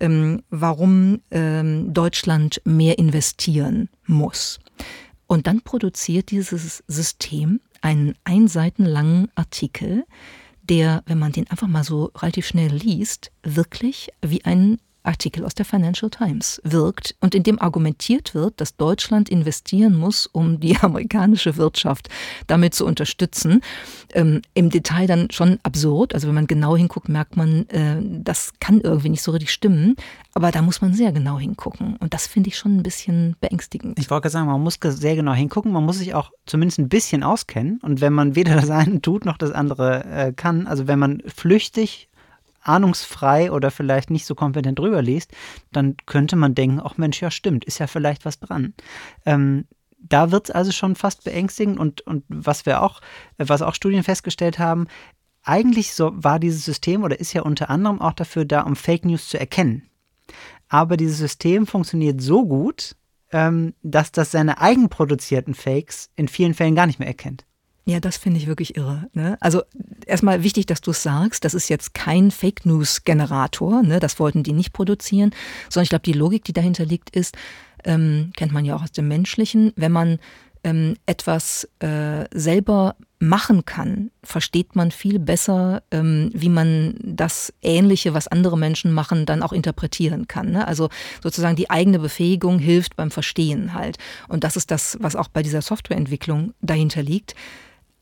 ähm, 0.00 0.42
warum 0.50 1.20
ähm, 1.30 1.92
Deutschland 1.92 2.60
mehr 2.64 2.98
investieren 2.98 3.88
muss. 4.06 4.58
Und 5.26 5.46
dann 5.46 5.60
produziert 5.60 6.30
dieses 6.30 6.82
System 6.88 7.60
einen 7.80 8.14
einseitenlangen 8.24 9.30
Artikel, 9.34 10.04
der, 10.68 11.02
wenn 11.06 11.18
man 11.18 11.32
den 11.32 11.48
einfach 11.50 11.66
mal 11.68 11.84
so 11.84 12.10
relativ 12.16 12.46
schnell 12.46 12.72
liest, 12.72 13.30
wirklich 13.42 14.10
wie 14.22 14.44
ein 14.44 14.78
Artikel 15.04 15.44
aus 15.44 15.54
der 15.54 15.64
Financial 15.64 16.10
Times 16.10 16.60
wirkt 16.64 17.14
und 17.20 17.34
in 17.34 17.42
dem 17.42 17.60
argumentiert 17.60 18.34
wird, 18.34 18.60
dass 18.60 18.76
Deutschland 18.76 19.28
investieren 19.28 19.96
muss, 19.96 20.26
um 20.26 20.60
die 20.60 20.76
amerikanische 20.80 21.56
Wirtschaft 21.56 22.08
damit 22.46 22.74
zu 22.74 22.86
unterstützen. 22.86 23.60
Ähm, 24.12 24.42
Im 24.54 24.70
Detail 24.70 25.06
dann 25.06 25.30
schon 25.30 25.58
absurd. 25.62 26.14
Also 26.14 26.28
wenn 26.28 26.34
man 26.34 26.46
genau 26.46 26.76
hinguckt, 26.76 27.08
merkt 27.08 27.36
man, 27.36 27.68
äh, 27.68 27.96
das 28.00 28.52
kann 28.60 28.80
irgendwie 28.80 29.10
nicht 29.10 29.22
so 29.22 29.32
richtig 29.32 29.52
stimmen. 29.52 29.96
Aber 30.32 30.50
da 30.50 30.62
muss 30.62 30.80
man 30.80 30.92
sehr 30.94 31.12
genau 31.12 31.38
hingucken. 31.38 31.96
Und 31.96 32.12
das 32.12 32.26
finde 32.26 32.48
ich 32.48 32.58
schon 32.58 32.76
ein 32.76 32.82
bisschen 32.82 33.36
beängstigend. 33.40 33.98
Ich 33.98 34.10
wollte 34.10 34.30
sagen, 34.30 34.46
man 34.46 34.60
muss 34.60 34.78
sehr 34.80 35.14
genau 35.14 35.32
hingucken. 35.32 35.70
Man 35.72 35.84
muss 35.84 35.98
sich 35.98 36.14
auch 36.14 36.32
zumindest 36.46 36.78
ein 36.78 36.88
bisschen 36.88 37.22
auskennen. 37.22 37.78
Und 37.82 38.00
wenn 38.00 38.12
man 38.12 38.34
weder 38.34 38.56
das 38.56 38.70
eine 38.70 39.00
tut 39.00 39.24
noch 39.24 39.38
das 39.38 39.52
andere 39.52 40.04
äh, 40.04 40.32
kann, 40.32 40.66
also 40.66 40.88
wenn 40.88 40.98
man 40.98 41.22
flüchtig 41.26 42.08
ahnungsfrei 42.64 43.52
oder 43.52 43.70
vielleicht 43.70 44.10
nicht 44.10 44.26
so 44.26 44.34
kompetent 44.34 44.78
drüber 44.78 45.02
liest, 45.02 45.32
dann 45.72 45.96
könnte 46.06 46.36
man 46.36 46.54
denken, 46.54 46.80
ach 46.82 46.96
Mensch, 46.96 47.20
ja 47.20 47.30
stimmt, 47.30 47.64
ist 47.64 47.78
ja 47.78 47.86
vielleicht 47.86 48.24
was 48.24 48.40
dran. 48.40 48.74
Ähm, 49.24 49.66
da 49.98 50.30
wird 50.30 50.48
es 50.48 50.54
also 50.54 50.72
schon 50.72 50.96
fast 50.96 51.24
beängstigend 51.24 51.78
und, 51.78 52.02
und 52.02 52.24
was 52.28 52.66
wir 52.66 52.82
auch, 52.82 53.00
was 53.38 53.62
auch 53.62 53.74
Studien 53.74 54.02
festgestellt 54.02 54.58
haben, 54.58 54.86
eigentlich 55.42 55.94
so 55.94 56.12
war 56.14 56.38
dieses 56.38 56.64
System 56.64 57.02
oder 57.04 57.20
ist 57.20 57.32
ja 57.32 57.42
unter 57.42 57.70
anderem 57.70 58.00
auch 58.00 58.12
dafür 58.12 58.44
da, 58.44 58.62
um 58.62 58.76
Fake 58.76 59.04
News 59.04 59.28
zu 59.28 59.38
erkennen. 59.38 59.88
Aber 60.68 60.96
dieses 60.96 61.18
System 61.18 61.66
funktioniert 61.66 62.20
so 62.20 62.46
gut, 62.46 62.96
ähm, 63.32 63.74
dass 63.82 64.12
das 64.12 64.30
seine 64.30 64.60
eigenproduzierten 64.60 65.54
Fakes 65.54 66.10
in 66.16 66.28
vielen 66.28 66.54
Fällen 66.54 66.74
gar 66.74 66.86
nicht 66.86 66.98
mehr 66.98 67.08
erkennt. 67.08 67.44
Ja, 67.86 68.00
das 68.00 68.16
finde 68.16 68.38
ich 68.38 68.46
wirklich 68.46 68.76
irre. 68.76 69.08
Ne? 69.12 69.36
Also 69.40 69.62
erstmal 70.06 70.42
wichtig, 70.42 70.64
dass 70.66 70.80
du 70.80 70.92
es 70.92 71.02
sagst, 71.02 71.44
das 71.44 71.52
ist 71.52 71.68
jetzt 71.68 71.92
kein 71.92 72.30
Fake 72.30 72.64
News-Generator, 72.64 73.82
ne? 73.82 74.00
das 74.00 74.18
wollten 74.18 74.42
die 74.42 74.54
nicht 74.54 74.72
produzieren, 74.72 75.34
sondern 75.68 75.84
ich 75.84 75.90
glaube, 75.90 76.04
die 76.04 76.14
Logik, 76.14 76.44
die 76.44 76.54
dahinter 76.54 76.86
liegt, 76.86 77.10
ist, 77.14 77.36
ähm, 77.84 78.32
kennt 78.36 78.52
man 78.52 78.64
ja 78.64 78.74
auch 78.74 78.82
aus 78.82 78.92
dem 78.92 79.08
Menschlichen, 79.08 79.72
wenn 79.76 79.92
man 79.92 80.18
ähm, 80.64 80.96
etwas 81.04 81.68
äh, 81.80 82.24
selber 82.32 82.96
machen 83.18 83.64
kann, 83.64 84.10
versteht 84.22 84.76
man 84.76 84.90
viel 84.90 85.18
besser, 85.18 85.82
ähm, 85.90 86.30
wie 86.34 86.48
man 86.48 86.94
das 87.02 87.52
Ähnliche, 87.62 88.14
was 88.14 88.28
andere 88.28 88.58
Menschen 88.58 88.92
machen, 88.92 89.26
dann 89.26 89.42
auch 89.42 89.52
interpretieren 89.52 90.26
kann. 90.26 90.52
Ne? 90.52 90.66
Also 90.66 90.88
sozusagen 91.22 91.56
die 91.56 91.70
eigene 91.70 91.98
Befähigung 91.98 92.58
hilft 92.58 92.96
beim 92.96 93.10
Verstehen 93.10 93.74
halt. 93.74 93.98
Und 94.28 94.44
das 94.44 94.56
ist 94.56 94.70
das, 94.70 94.96
was 95.00 95.16
auch 95.16 95.28
bei 95.28 95.42
dieser 95.42 95.62
Softwareentwicklung 95.62 96.54
dahinter 96.60 97.02
liegt. 97.02 97.34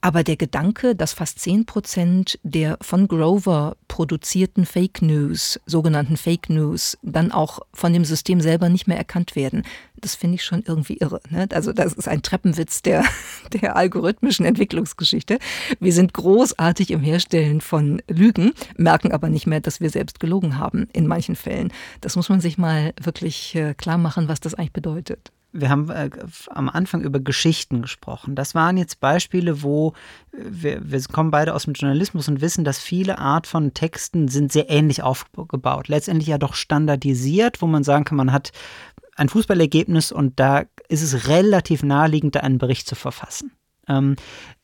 Aber 0.05 0.25
der 0.25 0.37
Gedanke, 0.37 0.97
dass 0.97 1.13
fast 1.13 1.39
10 1.39 1.65
Prozent 1.65 2.37
der 2.43 2.77
von 2.81 3.07
Grover 3.07 3.77
produzierten 3.87 4.67
Fake 4.67 5.01
News, 5.01 5.61
sogenannten 5.65 6.17
Fake 6.17 6.51
News, 6.51 6.99
dann 7.03 7.31
auch 7.31 7.61
von 7.73 7.93
dem 7.93 8.05
System 8.05 8.41
selber 8.41 8.69
nicht 8.69 8.89
mehr 8.89 8.97
erkannt 8.97 9.37
werden, 9.37 9.63
das 9.95 10.17
finde 10.17 10.35
ich 10.35 10.45
schon 10.45 10.65
irgendwie 10.67 10.97
irre. 10.97 11.21
Ne? 11.31 11.47
Also 11.53 11.73
das 11.73 11.93
ist 11.93 12.09
ein 12.09 12.21
Treppenwitz 12.21 12.83
der, 12.83 13.05
der 13.53 13.77
algorithmischen 13.77 14.45
Entwicklungsgeschichte. 14.45 15.39
Wir 15.79 15.93
sind 15.93 16.15
großartig 16.15 16.91
im 16.91 17.01
Herstellen 17.01 17.61
von 17.61 18.03
Lügen, 18.09 18.55
merken 18.77 19.13
aber 19.13 19.29
nicht 19.29 19.47
mehr, 19.47 19.61
dass 19.61 19.81
wir 19.81 19.91
selbst 19.91 20.19
gelogen 20.19 20.59
haben 20.59 20.89
in 20.93 21.07
manchen 21.07 21.37
Fällen. 21.37 21.73
Das 22.01 22.17
muss 22.17 22.29
man 22.29 22.41
sich 22.41 22.59
mal 22.59 22.93
wirklich 23.01 23.55
äh, 23.55 23.75
klar 23.75 23.99
machen, 23.99 24.27
was 24.27 24.41
das 24.41 24.55
eigentlich 24.55 24.73
bedeutet 24.73 25.31
wir 25.53 25.69
haben 25.69 25.91
äh, 25.91 26.11
am 26.49 26.69
Anfang 26.69 27.03
über 27.03 27.21
Geschichten 27.21 27.83
gesprochen. 27.83 28.35
Das 28.35 28.55
waren 28.55 28.77
jetzt 28.77 29.01
Beispiele, 29.01 29.63
wo 29.63 29.93
äh, 30.33 30.39
wir, 30.45 30.91
wir 30.91 31.03
kommen 31.05 31.31
beide 31.31 31.55
aus 31.55 31.65
dem 31.65 31.75
Journalismus 31.75 32.29
und 32.29 32.41
wissen, 32.41 32.65
dass 32.65 32.79
viele 32.79 33.19
Art 33.19 33.47
von 33.47 33.75
Texten 33.75 34.29
sind 34.29 34.53
sehr 34.53 34.71
ähnlich 34.71 35.03
aufgebaut. 35.03 35.89
Letztendlich 35.89 36.29
ja 36.29 36.39
doch 36.39 36.55
standardisiert, 36.55 37.61
wo 37.61 37.67
man 37.67 37.85
sagen 37.85 38.05
kann, 38.05 38.17
man 38.17 38.33
hat 38.33 38.53
ein 39.17 39.29
Fußballergebnis 39.29 40.11
und 40.11 40.41
da 40.41 40.65
ist 40.89 41.03
es 41.03 41.29
relativ 41.29 41.83
naheliegend, 41.83 42.35
da 42.35 42.41
einen 42.41 42.59
Bericht 42.59 42.89
zu 42.89 42.95
verfassen. 42.95 43.53
Ähm, 43.89 44.17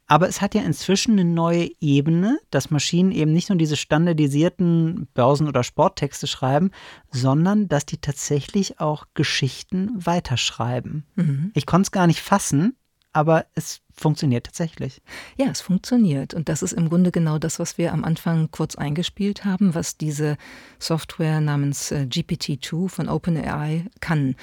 aber 0.08 0.26
es 0.28 0.40
hat 0.40 0.54
ja 0.54 0.62
inzwischen 0.62 1.12
eine 1.12 1.24
neue 1.24 1.70
Ebene, 1.80 2.40
dass 2.50 2.70
Maschinen 2.70 3.12
eben 3.12 3.32
nicht 3.32 3.50
nur 3.50 3.58
diese 3.58 3.76
standardisierten 3.76 5.06
Börsen- 5.12 5.46
oder 5.46 5.62
Sporttexte 5.62 6.26
schreiben, 6.26 6.70
sondern 7.12 7.68
dass 7.68 7.84
die 7.84 7.98
tatsächlich 7.98 8.80
auch 8.80 9.06
Geschichten 9.12 9.90
weiterschreiben. 9.94 11.06
Mhm. 11.14 11.52
Ich 11.54 11.66
konnte 11.66 11.88
es 11.88 11.92
gar 11.92 12.06
nicht 12.06 12.20
fassen, 12.20 12.74
aber 13.12 13.46
es 13.54 13.82
funktioniert 13.92 14.46
tatsächlich. 14.46 15.02
Ja, 15.36 15.46
es 15.46 15.60
funktioniert. 15.60 16.32
Und 16.32 16.48
das 16.48 16.62
ist 16.62 16.72
im 16.72 16.88
Grunde 16.88 17.10
genau 17.10 17.38
das, 17.38 17.58
was 17.58 17.76
wir 17.76 17.92
am 17.92 18.04
Anfang 18.04 18.50
kurz 18.50 18.76
eingespielt 18.76 19.44
haben, 19.44 19.74
was 19.74 19.98
diese 19.98 20.36
Software 20.78 21.40
namens 21.40 21.90
äh, 21.90 22.06
GPT-2 22.08 22.88
von 22.88 23.08
OpenAI 23.08 23.86
kann. 24.00 24.36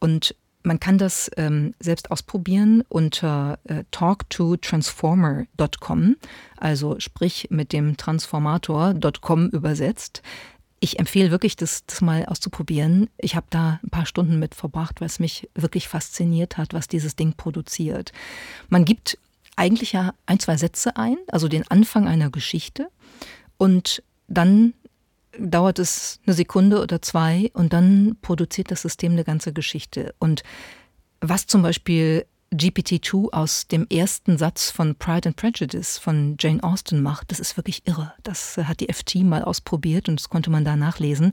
Und 0.00 0.34
man 0.64 0.80
kann 0.80 0.98
das 0.98 1.30
ähm, 1.36 1.74
selbst 1.78 2.10
ausprobieren 2.10 2.82
unter 2.88 3.60
äh, 3.64 3.84
talktotransformer.com, 3.90 6.16
also 6.56 6.98
sprich 6.98 7.48
mit 7.50 7.72
dem 7.72 7.96
Transformator.com 7.96 9.50
übersetzt. 9.50 10.22
Ich 10.80 10.98
empfehle 10.98 11.30
wirklich, 11.30 11.54
das, 11.56 11.86
das 11.86 12.00
mal 12.00 12.26
auszuprobieren. 12.26 13.08
Ich 13.18 13.36
habe 13.36 13.46
da 13.50 13.78
ein 13.82 13.90
paar 13.90 14.06
Stunden 14.06 14.38
mit 14.38 14.54
verbracht, 14.54 15.00
weil 15.00 15.06
es 15.06 15.20
mich 15.20 15.48
wirklich 15.54 15.88
fasziniert 15.88 16.56
hat, 16.56 16.72
was 16.74 16.88
dieses 16.88 17.14
Ding 17.14 17.34
produziert. 17.34 18.12
Man 18.68 18.84
gibt 18.84 19.18
eigentlich 19.56 19.92
ja 19.92 20.14
ein, 20.26 20.40
zwei 20.40 20.56
Sätze 20.56 20.96
ein, 20.96 21.16
also 21.28 21.46
den 21.48 21.70
Anfang 21.70 22.08
einer 22.08 22.30
Geschichte 22.30 22.88
und 23.56 24.02
dann 24.28 24.74
dauert 25.38 25.78
es 25.78 26.20
eine 26.26 26.34
Sekunde 26.34 26.82
oder 26.82 27.02
zwei 27.02 27.50
und 27.54 27.72
dann 27.72 28.16
produziert 28.22 28.70
das 28.70 28.82
System 28.82 29.12
eine 29.12 29.24
ganze 29.24 29.52
Geschichte. 29.52 30.14
Und 30.18 30.42
was 31.20 31.46
zum 31.46 31.62
Beispiel 31.62 32.26
GPT-2 32.54 33.32
aus 33.32 33.66
dem 33.66 33.86
ersten 33.90 34.38
Satz 34.38 34.70
von 34.70 34.94
Pride 34.94 35.28
and 35.28 35.36
Prejudice 35.36 35.98
von 35.98 36.36
Jane 36.38 36.62
Austen 36.62 37.02
macht, 37.02 37.30
das 37.30 37.40
ist 37.40 37.56
wirklich 37.56 37.86
irre. 37.86 38.12
Das 38.22 38.56
hat 38.56 38.80
die 38.80 38.92
FT 38.92 39.16
mal 39.16 39.42
ausprobiert 39.42 40.08
und 40.08 40.20
das 40.20 40.28
konnte 40.28 40.50
man 40.50 40.64
da 40.64 40.76
nachlesen. 40.76 41.32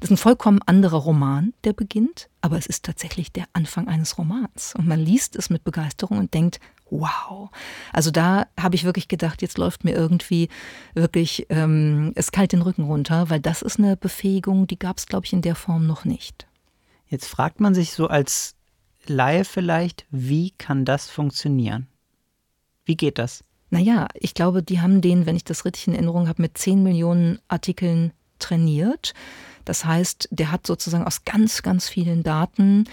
Das 0.00 0.08
ist 0.08 0.14
ein 0.14 0.22
vollkommen 0.22 0.62
anderer 0.62 0.98
Roman, 0.98 1.52
der 1.64 1.74
beginnt, 1.74 2.28
aber 2.40 2.56
es 2.56 2.66
ist 2.66 2.84
tatsächlich 2.84 3.32
der 3.32 3.44
Anfang 3.52 3.88
eines 3.88 4.16
Romans. 4.16 4.74
Und 4.76 4.86
man 4.86 5.00
liest 5.00 5.36
es 5.36 5.50
mit 5.50 5.64
Begeisterung 5.64 6.18
und 6.18 6.32
denkt, 6.32 6.58
wow. 6.92 7.50
Also 7.92 8.10
da 8.10 8.46
habe 8.60 8.74
ich 8.74 8.84
wirklich 8.84 9.08
gedacht, 9.08 9.42
jetzt 9.42 9.58
läuft 9.58 9.84
mir 9.84 9.92
irgendwie 9.92 10.48
wirklich 10.94 11.46
ähm, 11.48 12.12
es 12.14 12.30
kalt 12.30 12.52
den 12.52 12.62
Rücken 12.62 12.84
runter, 12.84 13.30
weil 13.30 13.40
das 13.40 13.62
ist 13.62 13.78
eine 13.78 13.96
Befähigung, 13.96 14.66
die 14.66 14.78
gab 14.78 14.98
es, 14.98 15.06
glaube 15.06 15.26
ich, 15.26 15.32
in 15.32 15.42
der 15.42 15.54
Form 15.54 15.86
noch 15.86 16.04
nicht. 16.04 16.46
Jetzt 17.06 17.26
fragt 17.26 17.60
man 17.60 17.74
sich 17.74 17.92
so 17.92 18.06
als 18.06 18.54
Laie 19.06 19.44
vielleicht, 19.44 20.06
wie 20.10 20.50
kann 20.52 20.84
das 20.84 21.10
funktionieren? 21.10 21.88
Wie 22.84 22.96
geht 22.96 23.18
das? 23.18 23.42
Naja, 23.70 24.06
ich 24.14 24.34
glaube, 24.34 24.62
die 24.62 24.80
haben 24.80 25.00
den, 25.00 25.26
wenn 25.26 25.34
ich 25.34 25.44
das 25.44 25.64
richtig 25.64 25.88
in 25.88 25.94
Erinnerung 25.94 26.28
habe, 26.28 26.42
mit 26.42 26.58
10 26.58 26.82
Millionen 26.82 27.40
Artikeln 27.48 28.12
trainiert. 28.38 29.14
Das 29.64 29.84
heißt, 29.84 30.28
der 30.30 30.52
hat 30.52 30.66
sozusagen 30.66 31.04
aus 31.04 31.24
ganz, 31.24 31.62
ganz 31.62 31.88
vielen 31.88 32.22
Daten 32.22 32.84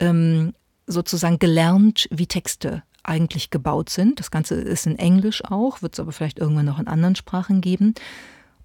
ähm, 0.00 0.54
sozusagen 0.86 1.38
gelernt, 1.38 2.08
wie 2.10 2.26
Texte 2.26 2.82
eigentlich 3.04 3.50
gebaut 3.50 3.90
sind. 3.90 4.18
Das 4.18 4.30
Ganze 4.30 4.54
ist 4.56 4.86
in 4.86 4.98
Englisch 4.98 5.44
auch, 5.44 5.82
wird 5.82 5.94
es 5.94 6.00
aber 6.00 6.12
vielleicht 6.12 6.38
irgendwann 6.38 6.66
noch 6.66 6.78
in 6.78 6.88
anderen 6.88 7.16
Sprachen 7.16 7.60
geben. 7.60 7.94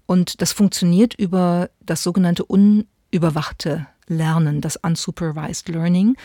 Und 0.06 0.42
das 0.42 0.52
funktioniert 0.52 1.14
über 1.14 1.70
das 1.80 2.02
sogenannte 2.02 2.44
unüberwachte 2.44 3.86
Lernen, 4.08 4.60
das 4.60 4.76
Unsupervised 4.76 5.68
Learning. 5.68 6.16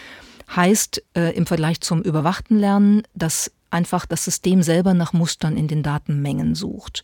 Heißt 0.55 1.03
äh, 1.15 1.36
im 1.36 1.45
Vergleich 1.45 1.81
zum 1.81 2.01
überwachten 2.01 2.57
Lernen, 2.57 3.03
dass 3.13 3.51
einfach 3.75 4.05
das 4.05 4.24
System 4.24 4.63
selber 4.63 4.94
nach 4.94 5.12
Mustern 5.12 5.58
in 5.58 5.67
den 5.67 5.84
Datenmengen 5.84 6.55
sucht. 6.55 7.03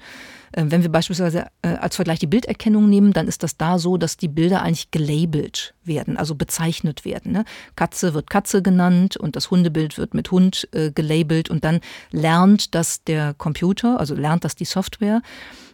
Äh, 0.53 0.65
wenn 0.67 0.81
wir 0.81 0.91
beispielsweise 0.91 1.47
äh, 1.61 1.75
als 1.75 1.97
Vergleich 1.97 2.19
die 2.19 2.27
Bilderkennung 2.27 2.89
nehmen, 2.89 3.11
dann 3.13 3.27
ist 3.27 3.43
das 3.43 3.57
da 3.57 3.77
so, 3.77 3.97
dass 3.97 4.15
die 4.17 4.29
Bilder 4.29 4.61
eigentlich 4.61 4.89
gelabelt 4.89 5.73
werden, 5.83 6.17
also 6.17 6.35
bezeichnet 6.35 7.03
werden. 7.03 7.33
Ne? 7.33 7.45
Katze 7.75 8.13
wird 8.13 8.29
Katze 8.29 8.61
genannt 8.61 9.17
und 9.17 9.35
das 9.35 9.51
Hundebild 9.51 9.97
wird 9.97 10.13
mit 10.13 10.31
Hund 10.31 10.67
äh, 10.71 10.91
gelabelt 10.91 11.49
und 11.49 11.65
dann 11.65 11.81
lernt 12.11 12.73
das 12.73 13.03
der 13.03 13.33
Computer, 13.33 13.99
also 13.99 14.15
lernt 14.15 14.45
das 14.45 14.55
die 14.55 14.65
Software. 14.65 15.21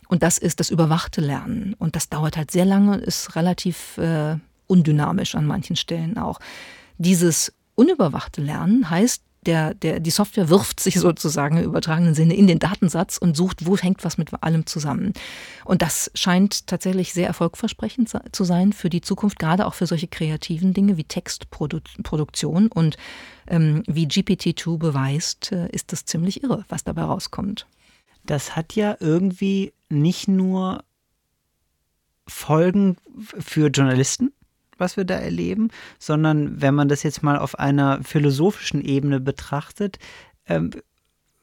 Und 0.09 0.23
das 0.23 0.37
ist 0.37 0.59
das 0.59 0.69
überwachte 0.69 1.21
Lernen. 1.21 1.75
Und 1.77 1.95
das 1.95 2.09
dauert 2.09 2.37
halt 2.37 2.49
sehr 2.49 2.63
lange 2.63 2.93
und 2.93 3.03
ist 3.03 3.35
relativ 3.35 3.99
undynamisch 4.67 5.35
an 5.35 5.45
manchen 5.45 5.75
Stellen 5.75 6.17
auch. 6.17 6.39
Dieses 6.97 7.51
unüberwachte 7.75 8.41
Lernen 8.41 8.89
heißt, 8.89 9.21
der, 9.47 9.73
der, 9.73 9.99
die 9.99 10.11
Software 10.11 10.49
wirft 10.49 10.79
sich 10.79 10.99
sozusagen 10.99 11.57
im 11.57 11.63
übertragenen 11.63 12.13
Sinne 12.13 12.35
in 12.35 12.47
den 12.47 12.59
Datensatz 12.59 13.17
und 13.17 13.35
sucht, 13.35 13.65
wo 13.65 13.77
hängt 13.77 14.03
was 14.03 14.17
mit 14.17 14.31
allem 14.43 14.65
zusammen. 14.65 15.13
Und 15.65 15.81
das 15.81 16.11
scheint 16.13 16.67
tatsächlich 16.67 17.13
sehr 17.13 17.27
erfolgversprechend 17.27 18.11
zu 18.31 18.43
sein 18.43 18.73
für 18.73 18.89
die 18.89 19.01
Zukunft, 19.01 19.39
gerade 19.39 19.65
auch 19.65 19.73
für 19.73 19.87
solche 19.87 20.07
kreativen 20.07 20.73
Dinge 20.73 20.97
wie 20.97 21.05
Textproduktion. 21.05 22.67
Und 22.67 22.97
ähm, 23.47 23.83
wie 23.87 24.05
GPT-2 24.05 24.77
beweist, 24.77 25.51
äh, 25.53 25.69
ist 25.69 25.93
das 25.93 26.05
ziemlich 26.05 26.43
irre, 26.43 26.65
was 26.67 26.83
dabei 26.83 27.03
rauskommt. 27.03 27.65
Das 28.25 28.55
hat 28.57 28.75
ja 28.75 28.97
irgendwie 28.99 29.73
nicht 29.89 30.27
nur 30.27 30.83
Folgen 32.27 32.97
für 33.39 33.67
Journalisten, 33.67 34.33
was 34.79 34.97
wir 34.97 35.05
da 35.05 35.15
erleben, 35.15 35.69
sondern 35.99 36.61
wenn 36.61 36.75
man 36.75 36.89
das 36.89 37.03
jetzt 37.03 37.23
mal 37.23 37.37
auf 37.37 37.59
einer 37.59 38.03
philosophischen 38.03 38.81
Ebene 38.81 39.19
betrachtet, 39.19 39.99
ähm, 40.47 40.71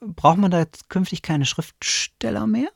braucht 0.00 0.38
man 0.38 0.50
da 0.50 0.64
künftig 0.88 1.22
keine 1.22 1.46
Schriftsteller 1.46 2.46
mehr? 2.46 2.68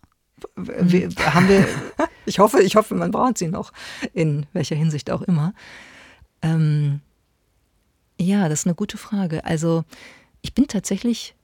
Wir, 0.57 1.09
haben 1.33 1.49
wir 1.49 1.67
ich 2.27 2.38
hoffe, 2.38 2.62
ich 2.62 2.77
hoffe, 2.77 2.95
man 2.95 3.11
braucht 3.11 3.38
sie 3.38 3.49
noch, 3.49 3.73
in 4.12 4.47
welcher 4.53 4.77
Hinsicht 4.77 5.11
auch 5.11 5.23
immer. 5.23 5.53
Ähm, 6.43 7.00
ja, 8.21 8.49
das 8.49 8.61
ist 8.61 8.67
eine 8.67 8.75
gute 8.75 8.99
Frage. 8.99 9.45
Also 9.45 9.85
ich 10.43 10.55
bin 10.55 10.69
tatsächlich 10.69 11.35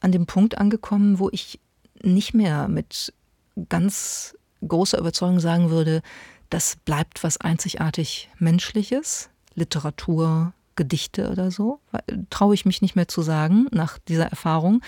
an 0.00 0.12
dem 0.12 0.26
Punkt 0.26 0.58
angekommen, 0.58 1.18
wo 1.18 1.30
ich 1.30 1.60
nicht 2.02 2.34
mehr 2.34 2.68
mit 2.68 3.12
ganz 3.68 4.36
großer 4.66 4.98
Überzeugung 4.98 5.40
sagen 5.40 5.70
würde, 5.70 6.02
das 6.52 6.76
bleibt 6.76 7.24
was 7.24 7.38
einzigartig 7.38 8.28
Menschliches, 8.38 9.30
Literatur, 9.54 10.52
Gedichte 10.76 11.30
oder 11.30 11.50
so, 11.50 11.80
traue 12.28 12.54
ich 12.54 12.66
mich 12.66 12.82
nicht 12.82 12.94
mehr 12.94 13.08
zu 13.08 13.22
sagen 13.22 13.68
nach 13.70 13.98
dieser 13.98 14.26
Erfahrung. 14.26 14.82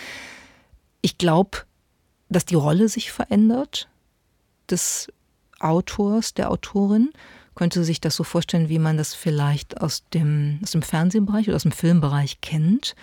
Ich 1.00 1.16
glaube, 1.16 1.59
dass 2.28 2.44
die 2.44 2.54
Rolle 2.54 2.90
sich 2.90 3.12
verändert 3.12 3.88
des 4.68 5.09
Autors, 5.59 6.35
der 6.35 6.50
Autorin. 6.50 7.11
Könnte 7.54 7.83
sich 7.83 8.00
das 8.00 8.16
so 8.16 8.25
vorstellen, 8.25 8.68
wie 8.68 8.78
man 8.78 8.99
das 8.99 9.14
vielleicht 9.14 9.80
aus 9.80 10.04
dem, 10.12 10.61
aus 10.62 10.73
dem 10.73 10.83
Fernsehbereich 10.83 11.49
oder 11.49 11.56
aus 11.56 11.62
dem 11.62 11.73
Filmbereich 11.73 12.42
kennt, 12.42 12.94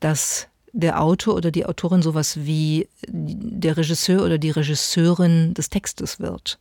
dass 0.00 0.48
der 0.72 1.00
Autor 1.00 1.36
oder 1.36 1.50
die 1.50 1.64
Autorin 1.64 2.02
sowas 2.02 2.44
wie 2.44 2.88
der 3.08 3.78
Regisseur 3.78 4.24
oder 4.24 4.36
die 4.36 4.50
Regisseurin 4.50 5.54
des 5.54 5.70
Textes 5.70 6.20
wird. 6.20 6.58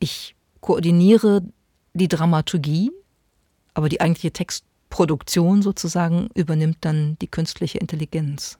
Ich 0.00 0.34
koordiniere 0.60 1.42
die 1.94 2.08
Dramaturgie, 2.08 2.90
aber 3.74 3.88
die 3.88 4.00
eigentliche 4.00 4.32
Textproduktion 4.32 5.62
sozusagen 5.62 6.28
übernimmt 6.34 6.78
dann 6.80 7.16
die 7.20 7.28
künstliche 7.28 7.78
Intelligenz. 7.78 8.58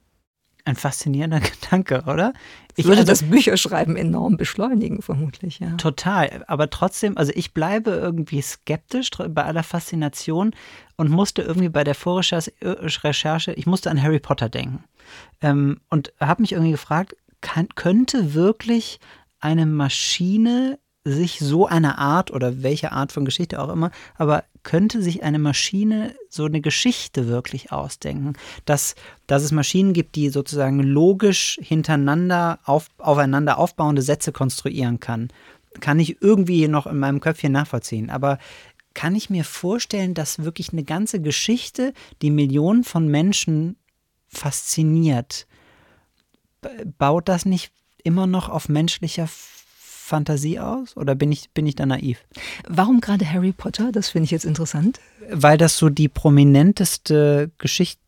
Ein 0.64 0.76
faszinierender 0.76 1.40
Gedanke, 1.62 2.02
oder? 2.06 2.32
Ich 2.76 2.84
würde 2.84 3.00
also, 3.00 3.12
das 3.12 3.22
Bücherschreiben 3.22 3.96
enorm 3.96 4.36
beschleunigen, 4.36 5.02
vermutlich, 5.02 5.58
ja. 5.58 5.70
Total. 5.76 6.44
Aber 6.46 6.70
trotzdem, 6.70 7.16
also 7.16 7.32
ich 7.34 7.54
bleibe 7.54 7.90
irgendwie 7.90 8.42
skeptisch 8.42 9.10
bei 9.10 9.44
aller 9.44 9.62
Faszination 9.62 10.54
und 10.96 11.10
musste 11.10 11.42
irgendwie 11.42 11.68
bei 11.68 11.84
der 11.84 11.94
Vorrecherche, 11.94 13.52
ich 13.54 13.66
musste 13.66 13.90
an 13.90 14.02
Harry 14.02 14.20
Potter 14.20 14.48
denken. 14.48 14.84
Ähm, 15.40 15.80
und 15.88 16.12
habe 16.20 16.42
mich 16.42 16.52
irgendwie 16.52 16.72
gefragt, 16.72 17.16
kann, 17.40 17.68
könnte 17.74 18.34
wirklich 18.34 19.00
eine 19.40 19.66
Maschine 19.66 20.78
sich 21.04 21.38
so 21.38 21.66
eine 21.66 21.98
Art 21.98 22.30
oder 22.30 22.62
welche 22.62 22.92
Art 22.92 23.12
von 23.12 23.24
Geschichte 23.24 23.60
auch 23.60 23.70
immer, 23.70 23.90
aber 24.16 24.44
könnte 24.62 25.02
sich 25.02 25.22
eine 25.22 25.38
Maschine 25.38 26.14
so 26.28 26.44
eine 26.44 26.60
Geschichte 26.60 27.26
wirklich 27.26 27.72
ausdenken? 27.72 28.34
Dass, 28.66 28.94
dass 29.26 29.42
es 29.42 29.52
Maschinen 29.52 29.94
gibt, 29.94 30.14
die 30.16 30.28
sozusagen 30.28 30.80
logisch 30.80 31.58
hintereinander 31.62 32.58
auf, 32.64 32.88
aufeinander 32.98 33.58
aufbauende 33.58 34.02
Sätze 34.02 34.32
konstruieren 34.32 35.00
kann, 35.00 35.28
kann 35.80 35.98
ich 35.98 36.20
irgendwie 36.20 36.68
noch 36.68 36.86
in 36.86 36.98
meinem 36.98 37.20
Köpfchen 37.20 37.52
nachvollziehen. 37.52 38.10
Aber 38.10 38.38
kann 38.92 39.14
ich 39.14 39.30
mir 39.30 39.44
vorstellen, 39.44 40.14
dass 40.14 40.44
wirklich 40.44 40.72
eine 40.72 40.84
ganze 40.84 41.22
Geschichte, 41.22 41.94
die 42.20 42.30
Millionen 42.30 42.84
von 42.84 43.08
Menschen 43.08 43.76
fasziniert, 44.28 45.46
baut 46.98 47.28
das 47.28 47.46
nicht 47.46 47.72
immer 48.02 48.26
noch 48.26 48.48
auf 48.48 48.68
menschlicher 48.68 49.28
Fantasie 50.10 50.58
aus 50.58 50.96
oder 50.96 51.14
bin 51.14 51.32
ich, 51.32 51.50
bin 51.50 51.66
ich 51.66 51.76
da 51.76 51.86
naiv? 51.86 52.24
Warum 52.68 53.00
gerade 53.00 53.30
Harry 53.30 53.52
Potter? 53.52 53.92
Das 53.92 54.10
finde 54.10 54.24
ich 54.24 54.30
jetzt 54.32 54.44
interessant. 54.44 55.00
Weil 55.30 55.56
das 55.56 55.78
so 55.78 55.88
die 55.88 56.08
prominenteste 56.08 57.50
Geschichte 57.58 58.00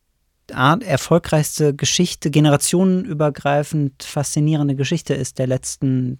Art, 0.51 0.83
erfolgreichste 0.83 1.73
Geschichte, 1.73 2.29
generationenübergreifend 2.29 4.03
faszinierende 4.03 4.75
Geschichte 4.75 5.13
ist 5.13 5.39
der 5.39 5.47
letzten, 5.47 6.19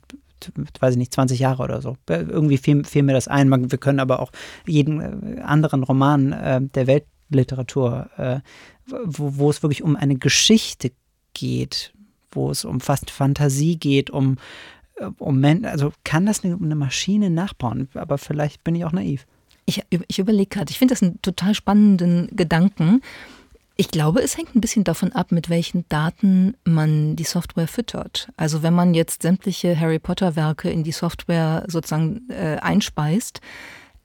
weiß 0.80 0.94
ich 0.94 0.98
nicht, 0.98 1.14
20 1.14 1.40
Jahre 1.40 1.62
oder 1.62 1.82
so. 1.82 1.98
Irgendwie 2.08 2.58
fiel, 2.58 2.86
fiel 2.86 3.04
mir 3.04 3.12
das 3.14 3.28
ein. 3.28 3.52
Wir 3.70 3.78
können 3.78 4.00
aber 4.00 4.22
auch 4.22 4.32
jeden 4.66 5.02
äh, 5.02 5.42
anderen 5.42 5.84
Roman 5.84 6.32
äh, 6.32 6.62
der 6.62 6.88
Weltliteratur, 6.88 8.10
äh, 8.16 8.40
wo, 9.04 9.38
wo 9.38 9.50
es 9.50 9.62
wirklich 9.62 9.84
um 9.84 9.98
eine 9.98 10.16
Geschichte 10.16 10.92
geht, 11.34 11.94
wo 12.32 12.50
es 12.50 12.64
um 12.64 12.80
fast 12.80 13.12
Fantasie 13.12 13.76
geht, 13.76 14.10
um 14.10 14.38
um, 15.18 15.44
also 15.64 15.94
kann 16.04 16.26
das 16.26 16.44
eine, 16.44 16.56
eine 16.56 16.76
Maschine 16.76 17.30
nachbauen, 17.30 17.90
aber 17.94 18.18
vielleicht 18.18 18.64
bin 18.64 18.76
ich 18.76 18.86
auch 18.86 18.92
naiv. 18.92 19.26
Ich, 19.66 19.82
ich 19.90 20.20
überlege 20.20 20.50
gerade, 20.50 20.72
ich 20.72 20.78
finde 20.78 20.94
das 20.94 21.02
einen 21.02 21.22
total 21.22 21.56
spannenden 21.56 22.28
Gedanken. 22.36 23.02
Ich 23.76 23.90
glaube, 23.90 24.22
es 24.22 24.38
hängt 24.38 24.56
ein 24.56 24.62
bisschen 24.62 24.84
davon 24.84 25.14
ab, 25.14 25.32
mit 25.32 25.50
welchen 25.50 25.86
Daten 25.90 26.56
man 26.64 27.16
die 27.16 27.24
Software 27.24 27.68
füttert. 27.68 28.30
Also 28.38 28.62
wenn 28.62 28.74
man 28.74 28.94
jetzt 28.94 29.24
sämtliche 29.24 29.80
Harry 29.80 30.00
Potter-Werke 30.00 30.70
in 30.70 30.84
die 30.84 30.92
Software 30.92 31.66
sozusagen 31.68 32.30
äh, 32.30 32.58
einspeist, 32.62 33.42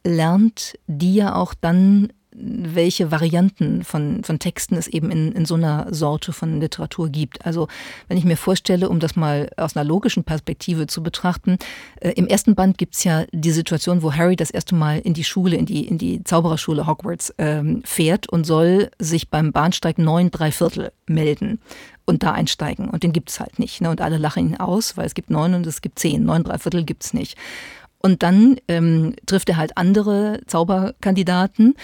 lernt 0.04 0.78
die 0.86 1.14
ja 1.14 1.34
auch 1.34 1.54
dann 1.54 2.12
welche 2.40 3.10
Varianten 3.10 3.84
von, 3.84 4.22
von 4.22 4.38
Texten 4.38 4.76
es 4.76 4.86
eben 4.86 5.10
in, 5.10 5.32
in 5.32 5.44
so 5.44 5.54
einer 5.54 5.86
Sorte 5.92 6.32
von 6.32 6.60
Literatur 6.60 7.08
gibt. 7.08 7.44
Also 7.44 7.68
wenn 8.06 8.16
ich 8.16 8.24
mir 8.24 8.36
vorstelle, 8.36 8.88
um 8.88 9.00
das 9.00 9.16
mal 9.16 9.50
aus 9.56 9.76
einer 9.76 9.84
logischen 9.84 10.24
Perspektive 10.24 10.86
zu 10.86 11.02
betrachten, 11.02 11.58
äh, 12.00 12.10
im 12.10 12.26
ersten 12.26 12.54
Band 12.54 12.78
gibt 12.78 12.94
es 12.94 13.04
ja 13.04 13.24
die 13.32 13.50
Situation, 13.50 14.02
wo 14.02 14.12
Harry 14.12 14.36
das 14.36 14.50
erste 14.50 14.74
Mal 14.74 15.00
in 15.00 15.14
die 15.14 15.24
Schule, 15.24 15.56
in 15.56 15.66
die, 15.66 15.86
in 15.86 15.98
die 15.98 16.22
Zaubererschule 16.24 16.86
Hogwarts 16.86 17.34
ähm, 17.38 17.82
fährt 17.84 18.28
und 18.28 18.44
soll 18.44 18.90
sich 18.98 19.30
beim 19.30 19.52
Bahnsteig 19.52 19.98
neun 19.98 20.30
drei 20.30 20.52
Viertel 20.52 20.92
melden 21.06 21.60
und 22.04 22.22
da 22.22 22.32
einsteigen. 22.32 22.88
Und 22.88 23.02
den 23.02 23.12
gibt 23.12 23.30
es 23.30 23.40
halt 23.40 23.58
nicht. 23.58 23.80
Ne? 23.80 23.90
Und 23.90 24.00
alle 24.00 24.18
lachen 24.18 24.48
ihn 24.48 24.56
aus, 24.56 24.96
weil 24.96 25.06
es 25.06 25.14
gibt 25.14 25.30
neun 25.30 25.54
und 25.54 25.66
es 25.66 25.82
gibt 25.82 25.98
zehn. 25.98 26.24
Neun 26.24 26.44
drei 26.44 26.58
Viertel 26.58 26.84
gibt 26.84 27.04
es 27.04 27.12
nicht. 27.12 27.36
Und 28.00 28.22
dann 28.22 28.56
ähm, 28.68 29.14
trifft 29.26 29.48
er 29.48 29.56
halt 29.56 29.76
andere 29.76 30.40
Zauberkandidaten 30.46 31.74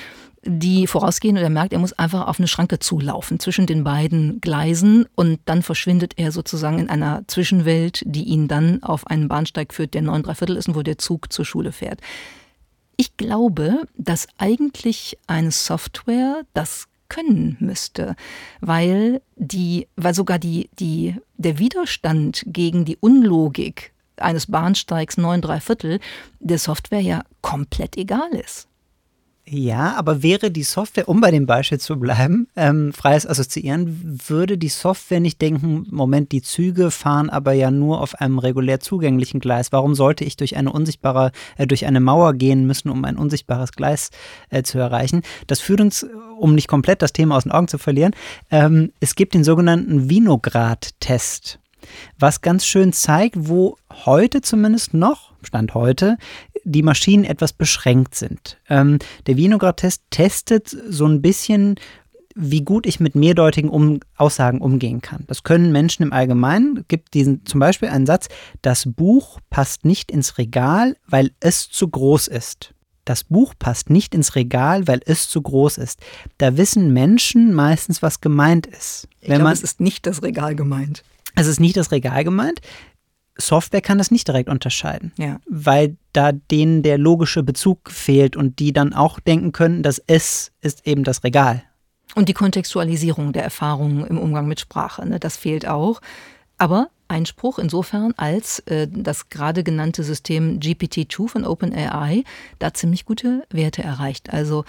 die 0.46 0.86
vorausgehen 0.86 1.36
und 1.36 1.42
er 1.42 1.50
merkt, 1.50 1.72
er 1.72 1.78
muss 1.78 1.92
einfach 1.92 2.26
auf 2.26 2.38
eine 2.38 2.48
Schranke 2.48 2.78
zulaufen 2.78 3.40
zwischen 3.40 3.66
den 3.66 3.84
beiden 3.84 4.40
Gleisen 4.40 5.06
und 5.14 5.40
dann 5.46 5.62
verschwindet 5.62 6.14
er 6.16 6.33
sozusagen 6.33 6.78
in 6.78 6.90
einer 6.90 7.22
Zwischenwelt, 7.26 8.02
die 8.07 8.24
ihn 8.24 8.48
dann 8.48 8.83
auf 8.83 9.07
einen 9.07 9.28
Bahnsteig 9.28 9.72
führt, 9.72 9.94
der 9.94 10.02
neun 10.02 10.22
Dreiviertel 10.22 10.57
ist 10.57 10.68
und 10.68 10.74
wo 10.74 10.83
der 10.83 10.98
Zug 10.98 11.33
zur 11.33 11.44
Schule 11.44 11.72
fährt. 11.72 12.00
Ich 12.96 13.16
glaube, 13.16 13.83
dass 13.96 14.28
eigentlich 14.38 15.18
eine 15.26 15.50
Software 15.50 16.42
das 16.52 16.87
können 17.09 17.57
müsste, 17.61 18.16
weil 18.61 19.20
die, 19.37 19.88
weil 19.96 20.14
sogar 20.14 20.38
die, 20.38 20.70
die, 20.78 21.16
der 21.37 21.59
Widerstand 21.59 22.42
gegen 22.46 22.85
die 22.85 22.96
Unlogik 22.96 23.92
eines 24.16 24.46
Bahnsteigs 24.46 25.16
neun 25.16 25.40
Dreiviertel 25.40 26.00
der 26.40 26.59
Software 26.59 27.00
ja 27.00 27.24
komplett 27.40 27.96
egal 27.96 28.30
ist. 28.33 28.68
Ja, 29.46 29.94
aber 29.96 30.22
wäre 30.22 30.50
die 30.50 30.62
Software, 30.62 31.07
um 31.07 31.20
bei 31.20 31.30
dem 31.30 31.44
Beispiel 31.44 31.78
zu 31.78 32.00
bleiben, 32.00 32.48
ähm, 32.57 32.94
freies 32.94 33.26
Assoziieren, 33.26 34.18
würde 34.26 34.57
die 34.57 34.70
Software 34.70 35.20
nicht 35.20 35.42
denken, 35.42 35.87
Moment, 35.90 36.33
die 36.33 36.40
Züge 36.40 36.90
fahren 36.90 37.28
aber 37.28 37.52
ja 37.52 37.70
nur 37.70 38.00
auf 38.00 38.14
einem 38.14 38.38
regulär 38.38 38.80
zugänglichen 38.80 39.40
Gleis. 39.40 39.70
Warum 39.70 39.94
sollte 39.94 40.24
ich 40.24 40.38
durch 40.38 40.57
eine 40.57 40.72
unsichtbare, 40.72 41.30
äh, 41.59 41.66
durch 41.66 41.85
eine 41.85 42.00
Mauer 42.00 42.33
gehen 42.33 42.66
müssen, 42.66 42.88
um 42.88 43.04
ein 43.04 43.18
unsichtbares 43.18 43.72
Gleis 43.72 44.11
äh, 44.48 44.62
zu 44.62 44.78
erreichen? 44.78 45.20
Das 45.46 45.61
führt 45.61 45.83
uns, 45.83 46.07
um 46.38 46.54
nicht 46.54 46.68
komplett 46.68 47.02
das 47.02 47.12
Thema 47.12 47.37
aus 47.37 47.42
den 47.42 47.52
Augen 47.52 47.68
zu 47.68 47.76
verlieren, 47.76 48.12
ähm, 48.50 48.92
es 49.00 49.14
gibt 49.14 49.35
den 49.35 49.44
sogenannten 49.44 50.09
Vinograd-Test 50.09 51.59
was 52.18 52.40
ganz 52.40 52.64
schön 52.66 52.92
zeigt, 52.92 53.37
wo 53.38 53.76
heute 54.04 54.40
zumindest 54.40 54.94
noch, 54.94 55.33
Stand 55.42 55.74
heute, 55.74 56.16
die 56.64 56.83
Maschinen 56.83 57.24
etwas 57.24 57.53
beschränkt 57.53 58.14
sind. 58.14 58.59
Ähm, 58.68 58.98
der 59.27 59.37
Vinograd-Test 59.37 60.03
testet 60.11 60.68
so 60.68 61.07
ein 61.07 61.22
bisschen, 61.22 61.77
wie 62.35 62.62
gut 62.62 62.87
ich 62.87 63.00
mit 63.00 63.14
mehrdeutigen 63.14 63.70
um 63.70 64.00
Aussagen 64.16 64.61
umgehen 64.61 65.00
kann. 65.00 65.24
Das 65.29 65.42
können 65.44 65.72
Menschen 65.72 66.03
im 66.03 66.12
Allgemeinen. 66.12 66.79
Es 66.79 66.88
gibt 66.88 67.14
diesen 67.14 67.46
zum 67.46 67.61
Beispiel 67.61 67.88
einen 67.88 68.07
Satz: 68.07 68.29
Das 68.62 68.85
Buch 68.87 69.38
passt 69.50 69.85
nicht 69.85 70.11
ins 70.11 70.38
Regal, 70.38 70.96
weil 71.07 71.31
es 71.40 71.68
zu 71.68 71.88
groß 71.88 72.29
ist. 72.29 72.74
Das 73.05 73.24
Buch 73.24 73.55
passt 73.59 73.90
nicht 73.90 74.14
ins 74.14 74.35
Regal, 74.35 74.88
weil 74.88 75.00
es 75.05 75.29
zu 75.29 75.42
groß 75.42 75.79
ist. 75.79 76.00
Da 76.38 76.57
wissen 76.57 76.92
Menschen 76.92 77.53
meistens, 77.53 78.03
was 78.03 78.20
gemeint 78.20 78.66
ist. 78.66 79.09
Ich 79.20 79.29
glaube, 79.29 79.53
es 79.53 79.62
ist 79.62 79.81
nicht 79.81 80.07
das 80.07 80.22
Regal 80.22 80.55
gemeint. 80.55 81.05
Es 81.37 81.46
ist 81.46 81.61
nicht 81.61 81.77
das 81.77 81.90
Regal 81.90 82.24
gemeint. 82.24 82.61
Software 83.37 83.81
kann 83.81 83.99
das 83.99 84.11
nicht 84.11 84.29
direkt 84.29 84.49
unterscheiden, 84.49 85.12
ja. 85.16 85.40
weil 85.47 85.97
da 86.12 86.33
denen 86.33 86.83
der 86.83 86.99
logische 86.99 87.42
Bezug 87.42 87.90
fehlt 87.90 88.37
und 88.37 88.59
die 88.59 88.73
dann 88.73 88.92
auch 88.92 89.18
denken 89.20 89.53
können, 89.53 89.83
dass 89.83 90.01
es 90.07 90.53
ist 90.61 90.87
eben 90.87 91.05
das 91.05 91.25
Regal. 91.25 91.62
Und 92.14 92.29
die 92.29 92.35
Kontextualisierung 92.35 93.33
der 93.33 93.42
Erfahrungen 93.42 94.07
im 94.07 94.18
Umgang 94.18 94.47
mit 94.47 94.61
Sprache, 94.61 95.07
ne, 95.07 95.18
das 95.18 95.37
fehlt 95.37 95.66
auch. 95.66 96.01
Aber 96.59 96.88
Einspruch 97.14 97.61
insofern, 97.61 98.12
als 98.16 98.59
äh, 98.61 98.88
das 98.90 99.29
gerade 99.29 99.62
genannte 99.62 100.03
System 100.03 100.59
GPT-2 100.59 101.29
von 101.29 101.44
OpenAI 101.44 102.24
da 102.59 102.74
ziemlich 102.74 103.05
gute 103.05 103.46
Werte 103.50 103.85
erreicht. 103.85 104.33
Also 104.33 104.64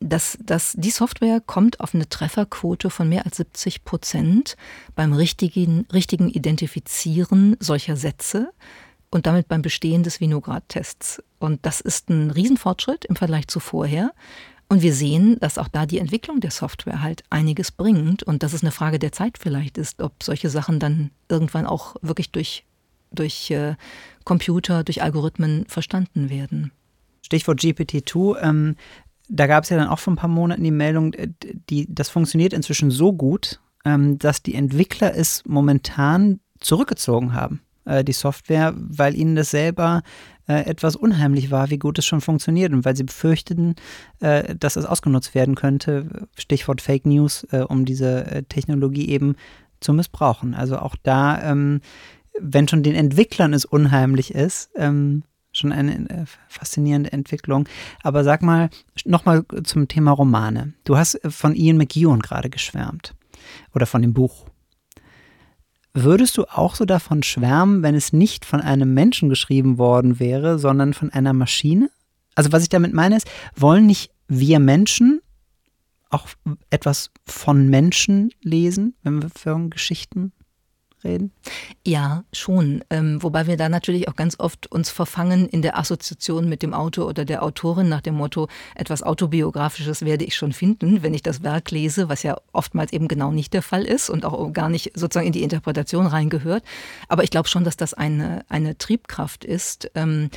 das, 0.00 0.38
das, 0.42 0.74
die 0.76 0.90
Software 0.90 1.40
kommt 1.44 1.80
auf 1.80 1.94
eine 1.94 2.08
Trefferquote 2.08 2.88
von 2.88 3.08
mehr 3.08 3.26
als 3.26 3.36
70 3.36 3.84
Prozent 3.84 4.56
beim 4.94 5.12
richtigen, 5.12 5.86
richtigen 5.92 6.30
Identifizieren 6.30 7.56
solcher 7.60 7.96
Sätze 7.96 8.52
und 9.10 9.26
damit 9.26 9.46
beim 9.46 9.60
Bestehen 9.60 10.02
des 10.02 10.20
Vinograd-Tests. 10.20 11.22
Und 11.38 11.66
das 11.66 11.80
ist 11.80 12.08
ein 12.08 12.30
Riesenfortschritt 12.30 13.04
im 13.04 13.16
Vergleich 13.16 13.46
zu 13.46 13.60
vorher. 13.60 14.12
Und 14.72 14.80
wir 14.80 14.94
sehen, 14.94 15.36
dass 15.38 15.58
auch 15.58 15.68
da 15.68 15.84
die 15.84 15.98
Entwicklung 15.98 16.40
der 16.40 16.50
Software 16.50 17.02
halt 17.02 17.24
einiges 17.28 17.70
bringt 17.70 18.22
und 18.22 18.42
dass 18.42 18.54
es 18.54 18.62
eine 18.62 18.70
Frage 18.70 18.98
der 18.98 19.12
Zeit 19.12 19.36
vielleicht 19.36 19.76
ist, 19.76 20.00
ob 20.00 20.22
solche 20.22 20.48
Sachen 20.48 20.80
dann 20.80 21.10
irgendwann 21.28 21.66
auch 21.66 21.96
wirklich 22.00 22.30
durch, 22.30 22.64
durch 23.10 23.50
äh, 23.50 23.74
Computer, 24.24 24.82
durch 24.82 25.02
Algorithmen 25.02 25.66
verstanden 25.68 26.30
werden. 26.30 26.72
Stichwort 27.20 27.60
GPT-2. 27.60 28.40
Ähm, 28.40 28.76
da 29.28 29.46
gab 29.46 29.64
es 29.64 29.68
ja 29.68 29.76
dann 29.76 29.88
auch 29.88 29.98
vor 29.98 30.14
ein 30.14 30.16
paar 30.16 30.30
Monaten 30.30 30.64
die 30.64 30.70
Meldung, 30.70 31.12
äh, 31.12 31.28
die, 31.68 31.86
das 31.94 32.08
funktioniert 32.08 32.54
inzwischen 32.54 32.90
so 32.90 33.12
gut, 33.12 33.60
ähm, 33.84 34.18
dass 34.18 34.42
die 34.42 34.54
Entwickler 34.54 35.14
es 35.14 35.42
momentan 35.44 36.40
zurückgezogen 36.60 37.34
haben, 37.34 37.60
äh, 37.84 38.04
die 38.04 38.12
Software, 38.12 38.74
weil 38.76 39.14
ihnen 39.16 39.36
das 39.36 39.50
selber 39.50 40.02
äh, 40.48 40.64
etwas 40.66 40.96
unheimlich 40.96 41.50
war, 41.50 41.70
wie 41.70 41.78
gut 41.78 41.98
es 41.98 42.06
schon 42.06 42.20
funktioniert 42.20 42.72
und 42.72 42.84
weil 42.84 42.96
sie 42.96 43.04
befürchteten, 43.04 43.76
äh, 44.20 44.54
dass 44.54 44.76
es 44.76 44.86
ausgenutzt 44.86 45.34
werden 45.34 45.54
könnte, 45.54 46.28
Stichwort 46.36 46.80
Fake 46.80 47.06
News, 47.06 47.46
um 47.68 47.84
diese 47.84 48.44
Technologie 48.48 49.08
eben 49.08 49.36
zu 49.80 49.92
missbrauchen. 49.92 50.54
Also 50.54 50.78
auch 50.78 50.96
da, 51.02 51.42
ähm, 51.42 51.80
wenn 52.38 52.68
schon 52.68 52.82
den 52.82 52.94
Entwicklern 52.94 53.52
es 53.52 53.64
unheimlich 53.64 54.34
ist, 54.34 54.70
ähm, 54.76 55.24
schon 55.52 55.72
eine 55.72 56.24
faszinierende 56.48 57.12
Entwicklung. 57.12 57.68
Aber 58.02 58.24
sag 58.24 58.42
mal, 58.42 58.70
nochmal 59.04 59.44
zum 59.64 59.86
Thema 59.86 60.12
Romane. 60.12 60.72
Du 60.84 60.96
hast 60.96 61.20
von 61.28 61.54
Ian 61.54 61.76
McEwan 61.76 62.20
gerade 62.20 62.48
geschwärmt 62.48 63.14
oder 63.74 63.86
von 63.86 64.02
dem 64.02 64.14
Buch. 64.14 64.46
Würdest 65.94 66.38
du 66.38 66.44
auch 66.44 66.74
so 66.74 66.84
davon 66.84 67.22
schwärmen, 67.22 67.82
wenn 67.82 67.94
es 67.94 68.12
nicht 68.12 68.44
von 68.44 68.60
einem 68.60 68.94
Menschen 68.94 69.28
geschrieben 69.28 69.76
worden 69.76 70.18
wäre, 70.18 70.58
sondern 70.58 70.94
von 70.94 71.10
einer 71.10 71.34
Maschine? 71.34 71.90
Also 72.34 72.50
was 72.52 72.62
ich 72.62 72.70
damit 72.70 72.94
meine 72.94 73.16
ist, 73.16 73.30
wollen 73.54 73.86
nicht 73.86 74.10
wir 74.26 74.58
Menschen 74.58 75.20
auch 76.08 76.28
etwas 76.70 77.10
von 77.26 77.68
Menschen 77.68 78.30
lesen, 78.40 78.94
wenn 79.02 79.22
wir 79.22 79.30
von 79.30 79.70
Geschichten 79.70 80.32
reden? 81.04 81.32
Ja, 81.86 82.24
schon. 82.32 82.84
Ähm, 82.90 83.22
wobei 83.22 83.46
wir 83.46 83.56
da 83.56 83.68
natürlich 83.68 84.08
auch 84.08 84.16
ganz 84.16 84.38
oft 84.38 84.70
uns 84.70 84.90
verfangen 84.90 85.48
in 85.48 85.62
der 85.62 85.78
Assoziation 85.78 86.48
mit 86.48 86.62
dem 86.62 86.74
Autor 86.74 87.06
oder 87.06 87.24
der 87.24 87.42
Autorin 87.42 87.88
nach 87.88 88.00
dem 88.00 88.14
Motto, 88.14 88.48
etwas 88.74 89.02
Autobiografisches 89.02 90.04
werde 90.04 90.24
ich 90.24 90.36
schon 90.36 90.52
finden, 90.52 91.02
wenn 91.02 91.14
ich 91.14 91.22
das 91.22 91.42
Werk 91.42 91.70
lese, 91.70 92.08
was 92.08 92.22
ja 92.22 92.36
oftmals 92.52 92.92
eben 92.92 93.08
genau 93.08 93.30
nicht 93.30 93.52
der 93.54 93.62
Fall 93.62 93.84
ist 93.84 94.10
und 94.10 94.24
auch 94.24 94.52
gar 94.52 94.68
nicht 94.68 94.92
sozusagen 94.94 95.26
in 95.26 95.32
die 95.32 95.42
Interpretation 95.42 96.06
reingehört. 96.06 96.64
Aber 97.08 97.24
ich 97.24 97.30
glaube 97.30 97.48
schon, 97.48 97.64
dass 97.64 97.76
das 97.76 97.94
eine, 97.94 98.44
eine 98.48 98.78
Triebkraft 98.78 99.44
ist. 99.44 99.90
Ähm, 99.94 100.30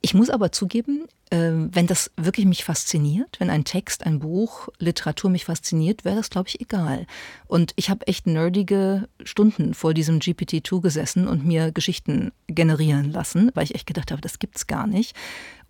ich 0.00 0.14
muss 0.14 0.30
aber 0.30 0.52
zugeben, 0.52 1.06
ähm, 1.30 1.70
wenn 1.72 1.86
das 1.86 2.10
wirklich 2.16 2.46
mich 2.46 2.64
fasziniert, 2.64 3.40
wenn 3.40 3.50
ein 3.50 3.64
Text, 3.64 4.06
ein 4.06 4.20
Buch, 4.20 4.68
Literatur 4.78 5.30
mich 5.30 5.44
fasziniert, 5.44 6.04
wäre 6.04 6.16
das, 6.16 6.30
glaube 6.30 6.48
ich, 6.48 6.60
egal. 6.60 7.06
Und 7.46 7.72
ich 7.76 7.90
habe 7.90 8.06
echt 8.06 8.26
nerdige 8.26 9.08
Stunden 9.24 9.74
vor 9.74 9.94
diesem 9.94 10.20
GPT-2 10.20 10.80
gesessen 10.80 11.26
und 11.26 11.44
mir 11.44 11.72
Geschichten 11.72 12.32
generieren 12.46 13.10
lassen, 13.10 13.50
weil 13.54 13.64
ich 13.64 13.74
echt 13.74 13.86
gedacht 13.86 14.10
habe, 14.10 14.22
das 14.22 14.38
gibt's 14.38 14.66
gar 14.66 14.86
nicht. 14.86 15.16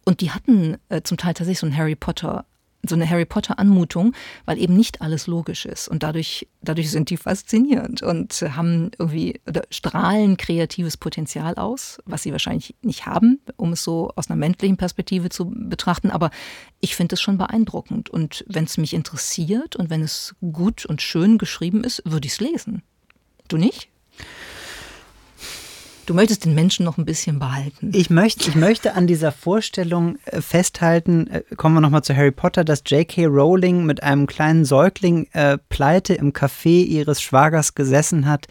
Und 0.04 0.20
die 0.20 0.30
hatten 0.30 0.76
äh, 0.88 1.02
zum 1.02 1.16
Teil 1.16 1.34
tatsächlich 1.34 1.58
so 1.58 1.66
ein 1.66 1.76
Harry 1.76 1.96
Potter 1.96 2.44
so 2.86 2.94
eine 2.94 3.08
Harry 3.08 3.24
Potter 3.24 3.58
Anmutung, 3.58 4.14
weil 4.44 4.58
eben 4.58 4.76
nicht 4.76 5.02
alles 5.02 5.26
logisch 5.26 5.66
ist 5.66 5.88
und 5.88 6.02
dadurch 6.02 6.46
dadurch 6.62 6.90
sind 6.90 7.10
die 7.10 7.16
faszinierend 7.16 8.02
und 8.02 8.32
haben 8.42 8.90
irgendwie 8.98 9.40
strahlen 9.70 10.36
kreatives 10.36 10.96
Potenzial 10.96 11.54
aus, 11.54 11.98
was 12.04 12.22
sie 12.22 12.32
wahrscheinlich 12.32 12.74
nicht 12.82 13.06
haben, 13.06 13.40
um 13.56 13.72
es 13.72 13.82
so 13.82 14.12
aus 14.16 14.30
einer 14.30 14.36
männlichen 14.36 14.76
Perspektive 14.76 15.28
zu 15.28 15.52
betrachten, 15.54 16.10
aber 16.10 16.30
ich 16.80 16.94
finde 16.94 17.14
es 17.14 17.20
schon 17.20 17.38
beeindruckend 17.38 18.10
und 18.10 18.44
wenn 18.48 18.64
es 18.64 18.78
mich 18.78 18.94
interessiert 18.94 19.76
und 19.76 19.90
wenn 19.90 20.02
es 20.02 20.34
gut 20.52 20.86
und 20.86 21.02
schön 21.02 21.38
geschrieben 21.38 21.84
ist, 21.84 22.02
würde 22.04 22.26
ich 22.26 22.32
es 22.32 22.40
lesen. 22.40 22.82
Du 23.48 23.56
nicht? 23.56 23.88
Du 26.08 26.14
möchtest 26.14 26.46
den 26.46 26.54
Menschen 26.54 26.86
noch 26.86 26.96
ein 26.96 27.04
bisschen 27.04 27.38
behalten. 27.38 27.90
Ich 27.92 28.08
möchte, 28.08 28.48
ich 28.48 28.56
möchte 28.56 28.94
an 28.94 29.06
dieser 29.06 29.30
Vorstellung 29.30 30.16
äh, 30.24 30.40
festhalten, 30.40 31.26
äh, 31.26 31.42
kommen 31.54 31.74
wir 31.74 31.82
nochmal 31.82 32.02
zu 32.02 32.16
Harry 32.16 32.30
Potter, 32.30 32.64
dass 32.64 32.82
J.K. 32.86 33.26
Rowling 33.26 33.84
mit 33.84 34.02
einem 34.02 34.26
kleinen 34.26 34.64
Säugling 34.64 35.28
äh, 35.32 35.58
pleite 35.68 36.14
im 36.14 36.32
Café 36.32 36.82
ihres 36.82 37.20
Schwagers 37.20 37.74
gesessen 37.74 38.24
hat 38.26 38.46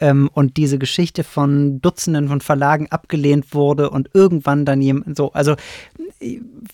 ähm, 0.00 0.28
und 0.32 0.56
diese 0.56 0.78
Geschichte 0.78 1.22
von 1.22 1.80
Dutzenden 1.80 2.26
von 2.26 2.40
Verlagen 2.40 2.88
abgelehnt 2.90 3.54
wurde 3.54 3.90
und 3.90 4.10
irgendwann 4.12 4.64
dann 4.64 4.82
jemand 4.82 5.16
so, 5.16 5.30
also 5.30 5.54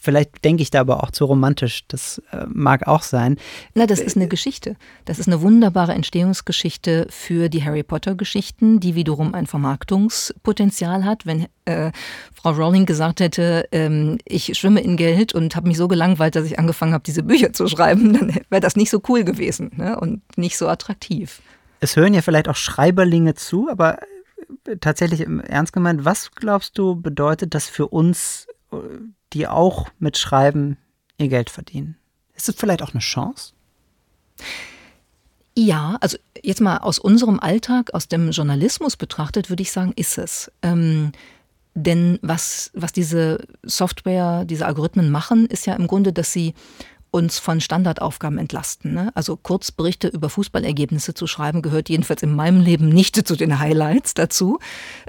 vielleicht 0.01 0.45
denke 0.45 0.63
ich 0.63 0.71
da 0.71 0.81
aber 0.81 1.03
auch 1.03 1.11
zu 1.11 1.25
romantisch, 1.25 1.85
das 1.89 2.23
äh, 2.31 2.45
mag 2.49 2.87
auch 2.87 3.03
sein. 3.03 3.37
Na, 3.75 3.87
das 3.87 4.01
ist 4.01 4.17
eine 4.17 4.29
Geschichte. 4.29 4.77
Das 5.05 5.19
ist 5.19 5.27
eine 5.27 5.41
wunderbare 5.41 5.93
Entstehungsgeschichte 5.93 7.07
für 7.11 7.49
die 7.49 7.65
Harry 7.65 7.83
Potter 7.83 8.15
Geschichten, 8.15 8.81
die 8.81 8.95
wiederum 8.95 9.35
ein 9.35 9.47
Vermarktungspotenzial 9.47 11.05
hat. 11.05 11.27
Wenn 11.27 11.47
äh, 11.65 11.93
Frau 12.35 12.51
Rowling 12.51 12.87
gesagt 12.87 13.21
hätte, 13.21 13.69
ähm, 13.73 14.19
ich 14.25 14.57
schwimme 14.59 14.81
in 14.81 14.97
Geld 14.97 15.35
und 15.35 15.57
habe 15.57 15.69
mich 15.69 15.77
so 15.77 15.89
gelangweilt, 15.89 16.37
dass 16.37 16.47
ich 16.47 16.59
angefangen 16.59 16.93
habe, 16.93 17.05
diese 17.05 17.23
Bücher 17.23 17.53
zu 17.53 17.67
schreiben, 17.67 18.13
dann 18.13 18.35
wäre 18.51 18.61
das 18.61 18.77
nicht 18.77 18.91
so 18.91 19.01
cool 19.09 19.25
gewesen 19.25 19.71
ne? 19.77 19.99
und 19.99 20.23
nicht 20.37 20.57
so 20.57 20.69
attraktiv. 20.69 21.41
Es 21.81 21.97
hören 21.97 22.15
ja 22.15 22.23
vielleicht 22.23 22.49
auch 22.49 22.57
Schreiberlinge 22.57 23.35
zu, 23.35 23.69
aber 23.69 23.99
äh, 24.67 24.77
tatsächlich 24.81 25.27
ernst 25.49 25.73
gemeint, 25.73 26.05
was 26.05 26.31
glaubst 26.33 26.79
du 26.79 26.95
bedeutet 26.97 27.55
das 27.55 27.67
für 27.67 27.89
uns, 27.89 28.47
äh, 28.49 28.52
die 29.33 29.47
auch 29.47 29.89
mit 29.99 30.19
Schreiben 30.19 30.77
ihr 31.19 31.29
Geld 31.29 31.51
verdienen? 31.51 31.97
Ist 32.35 32.49
es 32.49 32.55
vielleicht 32.57 32.83
auch 32.83 32.93
eine 32.93 33.01
Chance? 33.01 33.53
Ja, 35.57 35.99
also 36.01 36.17
jetzt 36.43 36.61
mal 36.61 36.79
aus 36.79 36.99
unserem 36.99 37.39
Alltag, 37.39 37.93
aus 37.93 38.09
dem 38.09 38.31
Journalismus 38.31 38.97
betrachtet, 38.97 39.51
würde 39.51 39.63
ich 39.63 39.73
sagen, 39.73 39.93
ist 39.97 40.17
es. 40.17 40.51
Ähm, 40.63 41.13
denn 41.75 42.19
was, 42.23 42.71
was 42.75 42.93
diese 42.93 43.47
Software, 43.63 44.45
diese 44.45 44.67
Algorithmen 44.67 45.11
machen, 45.11 45.47
ist 45.47 45.67
ja 45.67 45.75
im 45.75 45.87
Grunde, 45.87 46.13
dass 46.13 46.33
sie 46.33 46.55
uns 47.13 47.39
von 47.39 47.61
Standardaufgaben 47.61 48.39
entlasten. 48.39 48.95
Ne? 48.95 49.13
Also 49.15 49.37
Kurzberichte 49.37 50.09
über 50.09 50.31
Fußballergebnisse 50.31 51.13
zu 51.13 51.27
schreiben, 51.27 51.61
gehört 51.61 51.91
jedenfalls 51.91 52.23
in 52.23 52.35
meinem 52.35 52.63
Leben 52.63 52.89
nicht 52.89 53.29
zu 53.29 53.37
den 53.37 53.59
Highlights 53.59 54.15
dazu. 54.15 54.59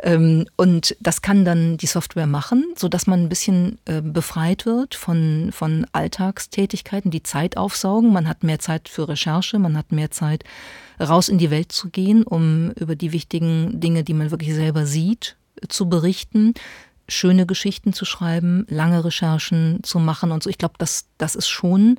Ähm, 0.03 0.45
und 0.57 0.97
das 0.99 1.21
kann 1.21 1.45
dann 1.45 1.77
die 1.77 1.87
Software 1.87 2.27
machen, 2.27 2.65
sodass 2.75 3.07
man 3.07 3.21
ein 3.21 3.29
bisschen 3.29 3.79
äh, 3.85 4.01
befreit 4.01 4.65
wird 4.65 4.95
von, 4.95 5.51
von 5.53 5.87
Alltagstätigkeiten, 5.93 7.09
die 7.09 7.23
Zeit 7.23 7.55
aufsaugen. 7.55 8.11
Man 8.11 8.27
hat 8.27 8.43
mehr 8.43 8.59
Zeit 8.59 8.89
für 8.89 9.07
Recherche, 9.07 9.57
man 9.57 9.77
hat 9.77 9.93
mehr 9.93 10.11
Zeit, 10.11 10.43
raus 10.99 11.29
in 11.29 11.37
die 11.37 11.51
Welt 11.51 11.71
zu 11.71 11.89
gehen, 11.89 12.23
um 12.23 12.71
über 12.71 12.97
die 12.97 13.13
wichtigen 13.13 13.79
Dinge, 13.79 14.03
die 14.03 14.13
man 14.13 14.29
wirklich 14.29 14.53
selber 14.53 14.85
sieht, 14.85 15.37
zu 15.69 15.87
berichten 15.87 16.53
schöne 17.07 17.45
Geschichten 17.45 17.93
zu 17.93 18.05
schreiben, 18.05 18.65
lange 18.69 19.03
Recherchen 19.03 19.79
zu 19.83 19.99
machen 19.99 20.31
und 20.31 20.43
so. 20.43 20.49
Ich 20.49 20.57
glaube, 20.57 20.75
das, 20.77 21.05
das 21.17 21.35
ist 21.35 21.49
schon 21.49 21.97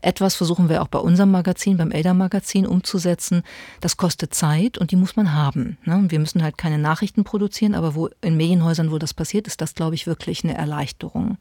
etwas, 0.00 0.34
versuchen 0.34 0.68
wir 0.68 0.82
auch 0.82 0.88
bei 0.88 0.98
unserem 0.98 1.30
Magazin, 1.30 1.76
beim 1.76 1.90
Elder-Magazin 1.90 2.66
umzusetzen. 2.66 3.42
Das 3.80 3.96
kostet 3.96 4.34
Zeit 4.34 4.78
und 4.78 4.90
die 4.90 4.96
muss 4.96 5.16
man 5.16 5.32
haben. 5.32 5.78
Ne? 5.84 6.04
Wir 6.08 6.18
müssen 6.18 6.42
halt 6.42 6.58
keine 6.58 6.78
Nachrichten 6.78 7.24
produzieren, 7.24 7.74
aber 7.74 7.94
wo 7.94 8.08
in 8.20 8.36
Medienhäusern, 8.36 8.90
wo 8.90 8.98
das 8.98 9.14
passiert, 9.14 9.46
ist 9.46 9.60
das, 9.60 9.74
glaube 9.74 9.94
ich, 9.94 10.06
wirklich 10.06 10.44
eine 10.44 10.56
Erleichterung. 10.56 11.38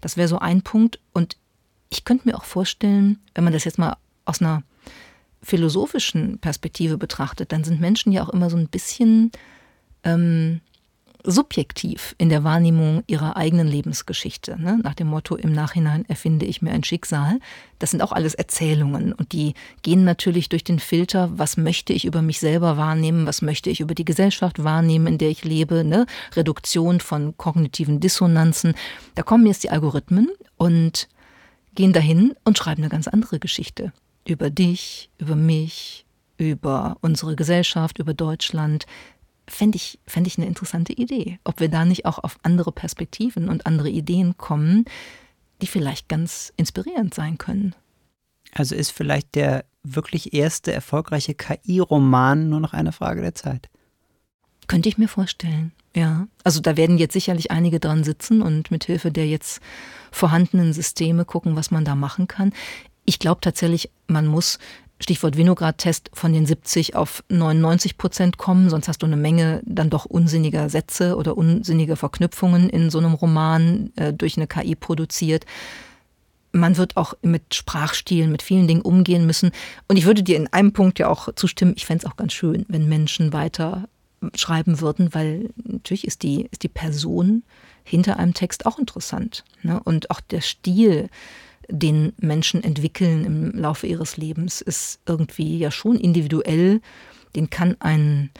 Das 0.00 0.16
wäre 0.16 0.28
so 0.28 0.38
ein 0.38 0.62
Punkt. 0.62 0.98
Und 1.12 1.36
ich 1.90 2.04
könnte 2.04 2.28
mir 2.28 2.36
auch 2.36 2.44
vorstellen, 2.44 3.18
wenn 3.34 3.44
man 3.44 3.52
das 3.52 3.64
jetzt 3.64 3.78
mal 3.78 3.96
aus 4.24 4.40
einer 4.40 4.62
philosophischen 5.42 6.38
Perspektive 6.38 6.96
betrachtet, 6.96 7.52
dann 7.52 7.64
sind 7.64 7.80
Menschen 7.80 8.12
ja 8.12 8.24
auch 8.24 8.30
immer 8.30 8.50
so 8.50 8.56
ein 8.56 8.68
bisschen 8.68 9.30
ähm, 10.02 10.60
subjektiv 11.24 12.14
in 12.18 12.28
der 12.28 12.44
Wahrnehmung 12.44 13.02
ihrer 13.06 13.36
eigenen 13.36 13.66
Lebensgeschichte. 13.66 14.60
Ne? 14.60 14.78
Nach 14.82 14.94
dem 14.94 15.08
Motto, 15.08 15.36
im 15.36 15.52
Nachhinein 15.52 16.04
erfinde 16.06 16.44
ich 16.44 16.60
mir 16.60 16.72
ein 16.72 16.84
Schicksal. 16.84 17.40
Das 17.78 17.90
sind 17.90 18.02
auch 18.02 18.12
alles 18.12 18.34
Erzählungen 18.34 19.12
und 19.12 19.32
die 19.32 19.54
gehen 19.82 20.04
natürlich 20.04 20.50
durch 20.50 20.64
den 20.64 20.78
Filter, 20.78 21.30
was 21.38 21.56
möchte 21.56 21.92
ich 21.92 22.04
über 22.04 22.20
mich 22.20 22.40
selber 22.40 22.76
wahrnehmen, 22.76 23.26
was 23.26 23.42
möchte 23.42 23.70
ich 23.70 23.80
über 23.80 23.94
die 23.94 24.04
Gesellschaft 24.04 24.62
wahrnehmen, 24.62 25.06
in 25.06 25.18
der 25.18 25.30
ich 25.30 25.44
lebe, 25.44 25.82
ne? 25.82 26.06
Reduktion 26.36 27.00
von 27.00 27.36
kognitiven 27.36 28.00
Dissonanzen. 28.00 28.74
Da 29.14 29.22
kommen 29.22 29.46
jetzt 29.46 29.64
die 29.64 29.70
Algorithmen 29.70 30.30
und 30.56 31.08
gehen 31.74 31.92
dahin 31.92 32.34
und 32.44 32.58
schreiben 32.58 32.82
eine 32.82 32.90
ganz 32.90 33.08
andere 33.08 33.38
Geschichte. 33.38 33.92
Über 34.26 34.50
dich, 34.50 35.10
über 35.18 35.36
mich, 35.36 36.04
über 36.36 36.96
unsere 37.00 37.36
Gesellschaft, 37.36 37.98
über 37.98 38.14
Deutschland, 38.14 38.86
fände 39.48 39.76
ich, 39.76 39.98
fänd 40.06 40.26
ich 40.26 40.38
eine 40.38 40.46
interessante 40.46 40.92
Idee. 40.92 41.38
Ob 41.44 41.60
wir 41.60 41.68
da 41.68 41.84
nicht 41.84 42.06
auch 42.06 42.18
auf 42.18 42.38
andere 42.42 42.72
Perspektiven 42.72 43.48
und 43.48 43.66
andere 43.66 43.90
Ideen 43.90 44.36
kommen, 44.36 44.84
die 45.62 45.66
vielleicht 45.66 46.08
ganz 46.08 46.52
inspirierend 46.56 47.14
sein 47.14 47.38
können. 47.38 47.74
Also 48.52 48.74
ist 48.74 48.90
vielleicht 48.90 49.34
der 49.34 49.64
wirklich 49.82 50.32
erste 50.32 50.72
erfolgreiche 50.72 51.34
KI-Roman 51.34 52.48
nur 52.48 52.60
noch 52.60 52.72
eine 52.72 52.92
Frage 52.92 53.20
der 53.20 53.34
Zeit? 53.34 53.68
Könnte 54.66 54.88
ich 54.88 54.96
mir 54.96 55.08
vorstellen, 55.08 55.72
ja. 55.94 56.26
Also 56.42 56.60
da 56.60 56.76
werden 56.76 56.98
jetzt 56.98 57.12
sicherlich 57.12 57.50
einige 57.50 57.80
dran 57.80 58.02
sitzen 58.02 58.42
und 58.42 58.70
mithilfe 58.70 59.10
der 59.10 59.26
jetzt 59.26 59.60
vorhandenen 60.10 60.72
Systeme 60.72 61.24
gucken, 61.24 61.56
was 61.56 61.70
man 61.70 61.84
da 61.84 61.94
machen 61.94 62.28
kann. 62.28 62.52
Ich 63.04 63.18
glaube 63.18 63.40
tatsächlich, 63.42 63.90
man 64.06 64.26
muss 64.26 64.58
Stichwort 65.00 65.36
Vinograd-Test 65.36 66.10
von 66.14 66.32
den 66.32 66.46
70 66.46 66.94
auf 66.94 67.24
99 67.28 67.98
Prozent 67.98 68.38
kommen, 68.38 68.70
sonst 68.70 68.88
hast 68.88 69.02
du 69.02 69.06
eine 69.06 69.16
Menge 69.16 69.60
dann 69.64 69.90
doch 69.90 70.04
unsinniger 70.04 70.68
Sätze 70.68 71.16
oder 71.16 71.36
unsinnige 71.36 71.96
Verknüpfungen 71.96 72.70
in 72.70 72.90
so 72.90 72.98
einem 72.98 73.14
Roman 73.14 73.92
äh, 73.96 74.12
durch 74.12 74.36
eine 74.36 74.46
KI 74.46 74.76
produziert. 74.76 75.46
Man 76.52 76.76
wird 76.76 76.96
auch 76.96 77.14
mit 77.22 77.54
Sprachstilen, 77.54 78.30
mit 78.30 78.42
vielen 78.42 78.68
Dingen 78.68 78.82
umgehen 78.82 79.26
müssen. 79.26 79.50
Und 79.88 79.96
ich 79.96 80.06
würde 80.06 80.22
dir 80.22 80.36
in 80.36 80.52
einem 80.52 80.72
Punkt 80.72 81.00
ja 81.00 81.08
auch 81.08 81.28
zustimmen, 81.34 81.74
ich 81.76 81.84
fände 81.84 82.06
es 82.06 82.10
auch 82.10 82.16
ganz 82.16 82.32
schön, 82.32 82.64
wenn 82.68 82.88
Menschen 82.88 83.32
weiter 83.32 83.88
schreiben 84.36 84.80
würden, 84.80 85.12
weil 85.12 85.50
natürlich 85.56 86.06
ist 86.06 86.22
die, 86.22 86.48
ist 86.50 86.62
die 86.62 86.68
Person 86.68 87.42
hinter 87.82 88.18
einem 88.18 88.32
Text 88.32 88.64
auch 88.66 88.78
interessant. 88.78 89.44
Ne? 89.62 89.80
Und 89.84 90.10
auch 90.10 90.20
der 90.20 90.40
Stil, 90.40 91.10
den 91.68 92.12
Menschen 92.18 92.62
entwickeln 92.62 93.24
im 93.24 93.50
Laufe 93.52 93.86
ihres 93.86 94.16
Lebens, 94.16 94.60
ist 94.60 95.00
irgendwie 95.06 95.58
ja 95.58 95.70
schon 95.70 95.96
individuell. 95.96 96.80
Den 97.34 97.50
kann 97.50 97.76
ein, 97.80 98.30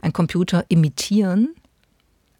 ein 0.00 0.12
Computer 0.12 0.64
imitieren, 0.68 1.54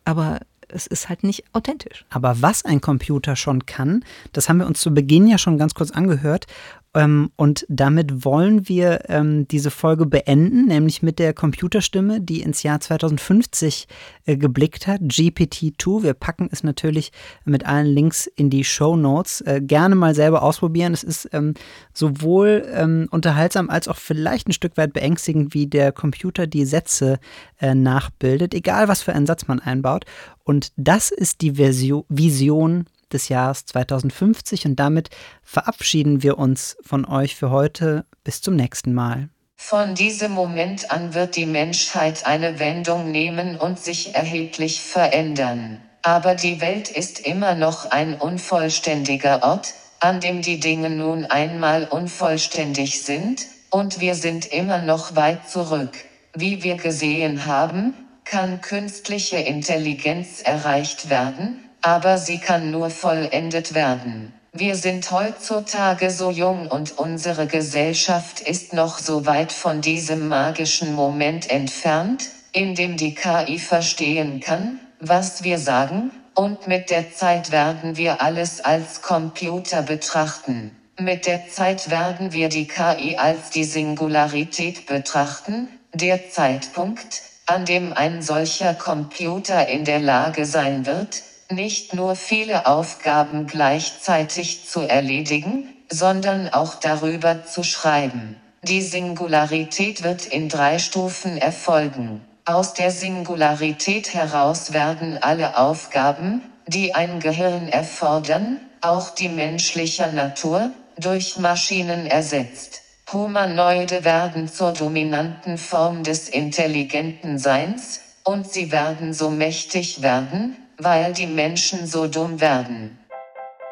aber 0.05 0.41
es 0.73 0.87
ist 0.87 1.09
halt 1.09 1.25
nicht 1.25 1.45
authentisch. 1.53 2.05
Aber 2.11 2.43
was 2.43 2.65
ein 2.65 2.81
Computer 2.81 3.37
schon 3.37 3.67
kann, 3.67 4.05
das 4.33 4.49
haben 4.49 4.59
wir 4.59 4.67
uns 4.67 4.81
zu 4.81 4.93
Beginn 4.93 5.27
ja 5.27 5.39
schon 5.39 5.59
ganz 5.59 5.75
kurz 5.75 5.91
angehört. 5.91 6.47
Ähm, 6.93 7.31
und 7.37 7.65
damit 7.69 8.25
wollen 8.25 8.69
wir 8.69 9.09
ähm, 9.09 9.47
diese 9.47 9.71
Folge 9.71 10.07
beenden, 10.07 10.67
nämlich 10.67 11.03
mit 11.03 11.21
der 11.21 11.33
Computerstimme, 11.33 12.21
die 12.21 12.43
ins 12.43 12.65
Jahr 12.65 12.81
2050 12.81 13.87
äh, 14.27 14.37
geblickt 14.37 14.89
hat, 14.89 15.01
GPT-2. 15.01 16.03
Wir 16.03 16.15
packen 16.15 16.49
es 16.51 16.65
natürlich 16.65 17.13
mit 17.45 17.65
allen 17.65 17.87
Links 17.87 18.27
in 18.27 18.51
die 18.51 18.65
Show 18.65 18.97
Notes. 18.97 19.41
Äh, 19.43 19.61
gerne 19.63 19.95
mal 19.95 20.17
selber 20.17 20.43
ausprobieren. 20.43 20.93
Es 20.93 21.05
ist 21.05 21.29
ähm, 21.33 21.55
sowohl 21.95 22.67
ähm, 22.75 23.07
unterhaltsam 23.13 23.71
als 23.71 23.87
auch 23.87 23.97
vielleicht 23.97 24.49
ein 24.49 24.53
Stück 24.53 24.77
weit 24.77 24.93
beängstigend, 24.93 25.55
wie 25.55 25.69
der 25.69 25.93
Computer 25.93 26.49
die 26.49 26.65
Sätze 26.65 27.21
äh, 27.61 27.73
nachbildet, 27.73 28.53
egal 28.53 28.89
was 28.89 29.01
für 29.01 29.13
einen 29.13 29.27
Satz 29.27 29.47
man 29.47 29.61
einbaut. 29.61 30.07
Und 30.43 30.73
das 30.77 31.13
ist 31.13 31.41
die 31.41 31.53
Version, 31.53 32.05
Vision 32.09 32.87
des 33.13 33.29
Jahres 33.29 33.67
2050 33.67 34.67
und 34.67 34.77
damit 34.77 35.11
verabschieden 35.43 36.23
wir 36.23 36.39
uns 36.39 36.77
von 36.83 37.05
euch 37.05 37.37
für 37.37 37.51
heute. 37.51 38.05
Bis 38.25 38.41
zum 38.41 38.57
nächsten 38.57 38.95
Mal. 38.95 39.29
Von 39.57 39.95
diesem 39.95 40.33
Moment 40.33 40.91
an 40.91 41.15
wird 41.15 41.37
die 41.37 41.47
Menschheit 41.47 42.27
eine 42.27 42.59
Wendung 42.59 43.11
nehmen 43.11 43.57
und 43.57 43.79
sich 43.79 44.15
erheblich 44.15 44.81
verändern. 44.81 45.81
Aber 46.03 46.35
die 46.35 46.61
Welt 46.61 46.89
ist 46.89 47.21
immer 47.21 47.55
noch 47.55 47.91
ein 47.91 48.15
unvollständiger 48.15 49.43
Ort, 49.43 49.75
an 50.01 50.21
dem 50.21 50.41
die 50.41 50.59
Dinge 50.59 50.91
nun 50.91 51.27
einmal 51.27 51.85
unvollständig 51.85 53.03
sind, 53.03 53.47
und 53.71 54.01
wir 54.01 54.15
sind 54.17 54.47
immer 54.47 54.79
noch 54.79 55.15
weit 55.15 55.49
zurück. 55.49 55.93
Wie 56.35 56.63
wir 56.65 56.77
gesehen 56.77 57.47
haben, 57.47 57.95
kann 58.25 58.61
künstliche 58.61 59.37
Intelligenz 59.37 60.41
erreicht 60.43 61.11
werden, 61.11 61.70
aber 61.83 62.19
sie 62.19 62.39
kann 62.39 62.71
nur 62.71 62.91
vollendet 62.91 63.75
werden. 63.75 64.33
Wir 64.53 64.75
sind 64.75 65.11
heutzutage 65.13 66.11
so 66.11 66.31
jung 66.31 66.67
und 66.67 66.99
unsere 66.99 67.47
Gesellschaft 67.47 68.41
ist 68.41 68.73
noch 68.73 68.99
so 68.99 69.25
weit 69.25 69.53
von 69.53 69.81
diesem 69.81 70.27
magischen 70.27 70.95
Moment 70.95 71.49
entfernt, 71.49 72.27
in 72.53 72.75
dem 72.75 72.97
die 72.97 73.15
KI 73.15 73.61
verstehen 73.61 74.41
kann, 74.41 74.81
was 74.99 75.45
wir 75.45 75.59
sagen, 75.59 76.11
und 76.35 76.67
mit 76.67 76.91
der 76.91 77.13
Zeit 77.13 77.53
werden 77.53 77.97
wir 77.97 78.23
alles 78.23 78.61
als 78.61 79.03
Computer 79.03 79.83
betrachten. 79.83 80.77
Mit 80.99 81.27
der 81.27 81.49
Zeit 81.49 81.91
werden 81.91 82.33
wir 82.33 82.49
die 82.49 82.67
KI 82.67 83.17
als 83.17 83.51
die 83.51 83.65
Singularität 83.65 84.87
betrachten, 84.87 85.69
der 85.95 86.31
Zeitpunkt, 86.31 87.23
an 87.47 87.65
dem 87.65 87.93
ein 87.93 88.21
solcher 88.21 88.75
Computer 88.75 89.69
in 89.69 89.85
der 89.85 90.01
Lage 90.01 90.45
sein 90.45 90.87
wird, 90.87 91.23
nicht 91.51 91.95
nur 91.95 92.17
viele 92.17 92.67
Aufgaben 92.67 93.47
gleichzeitig 93.47 94.69
zu 94.69 94.81
erledigen, 94.81 95.69
sondern 95.91 96.49
auch 96.49 96.75
darüber 96.75 97.45
zu 97.45 97.63
schreiben. 97.63 98.37
Die 98.63 98.83
Singularität 98.83 100.03
wird 100.03 100.27
in 100.27 100.49
drei 100.49 100.79
Stufen 100.79 101.37
erfolgen. 101.37 102.21
Aus 102.45 102.75
der 102.75 102.91
Singularität 102.91 104.15
heraus 104.15 104.73
werden 104.73 105.19
alle 105.23 105.57
Aufgaben, 105.57 106.43
die 106.67 106.95
ein 106.95 107.21
Gehirn 107.21 107.69
erfordern, 107.69 108.61
auch 108.81 109.11
die 109.11 109.29
menschlicher 109.29 110.13
Natur, 110.13 110.71
durch 110.99 111.39
Maschinen 111.39 112.07
ersetzt. 112.07 112.83
Humanoide 113.13 114.05
werden 114.05 114.49
zur 114.49 114.73
dominanten 114.73 115.59
Form 115.59 116.05
des 116.05 116.29
intelligenten 116.29 117.39
Seins, 117.39 118.01
und 118.23 118.53
sie 118.53 118.71
werden 118.71 119.15
so 119.15 119.31
mächtig 119.31 120.03
werden, 120.03 120.57
weil 120.83 121.13
die 121.13 121.27
Menschen 121.27 121.87
so 121.87 122.07
dumm 122.07 122.41
werden. 122.41 122.99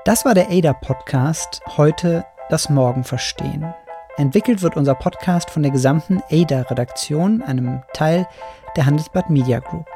Das 0.05 0.25
war 0.25 0.35
der 0.35 0.51
ADA-Podcast, 0.51 1.61
heute 1.77 2.25
das 2.49 2.71
Morgen 2.71 3.05
verstehen. 3.05 3.75
Entwickelt 4.16 4.62
wird 4.62 4.77
unser 4.77 4.94
Podcast 4.94 5.51
von 5.51 5.62
der 5.62 5.71
gesamten 5.71 6.23
ADA-Redaktion, 6.31 7.42
einem 7.42 7.83
Teil 7.92 8.27
der 8.77 8.87
Handelsblatt 8.87 9.31
Media 9.31 9.61
Group. 9.61 9.87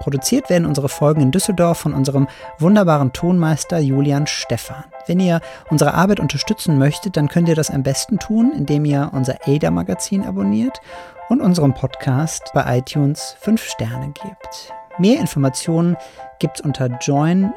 Produziert 0.00 0.48
werden 0.48 0.64
unsere 0.64 0.88
Folgen 0.88 1.20
in 1.20 1.30
Düsseldorf 1.30 1.78
von 1.78 1.92
unserem 1.92 2.26
wunderbaren 2.58 3.12
Tonmeister 3.12 3.78
Julian 3.78 4.26
Stephan. 4.26 4.84
Wenn 5.06 5.20
ihr 5.20 5.42
unsere 5.68 5.92
Arbeit 5.92 6.20
unterstützen 6.20 6.78
möchtet, 6.78 7.18
dann 7.18 7.28
könnt 7.28 7.48
ihr 7.48 7.54
das 7.54 7.70
am 7.70 7.82
besten 7.82 8.18
tun, 8.18 8.52
indem 8.56 8.86
ihr 8.86 9.10
unser 9.12 9.36
ADA-Magazin 9.46 10.24
abonniert 10.24 10.80
und 11.28 11.42
unserem 11.42 11.74
Podcast 11.74 12.50
bei 12.54 12.78
iTunes 12.78 13.36
5 13.40 13.62
Sterne 13.62 14.06
gebt. 14.06 14.72
Mehr 14.98 15.20
Informationen 15.20 15.96
gibt's 16.38 16.60
unter 16.60 16.88
join-ada.com. 17.00 17.52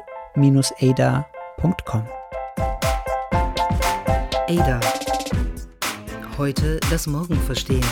Ada. 4.48 4.80
Heute 6.38 6.80
das 6.90 7.06
Morgen 7.06 7.36
verstehen. 7.36 7.84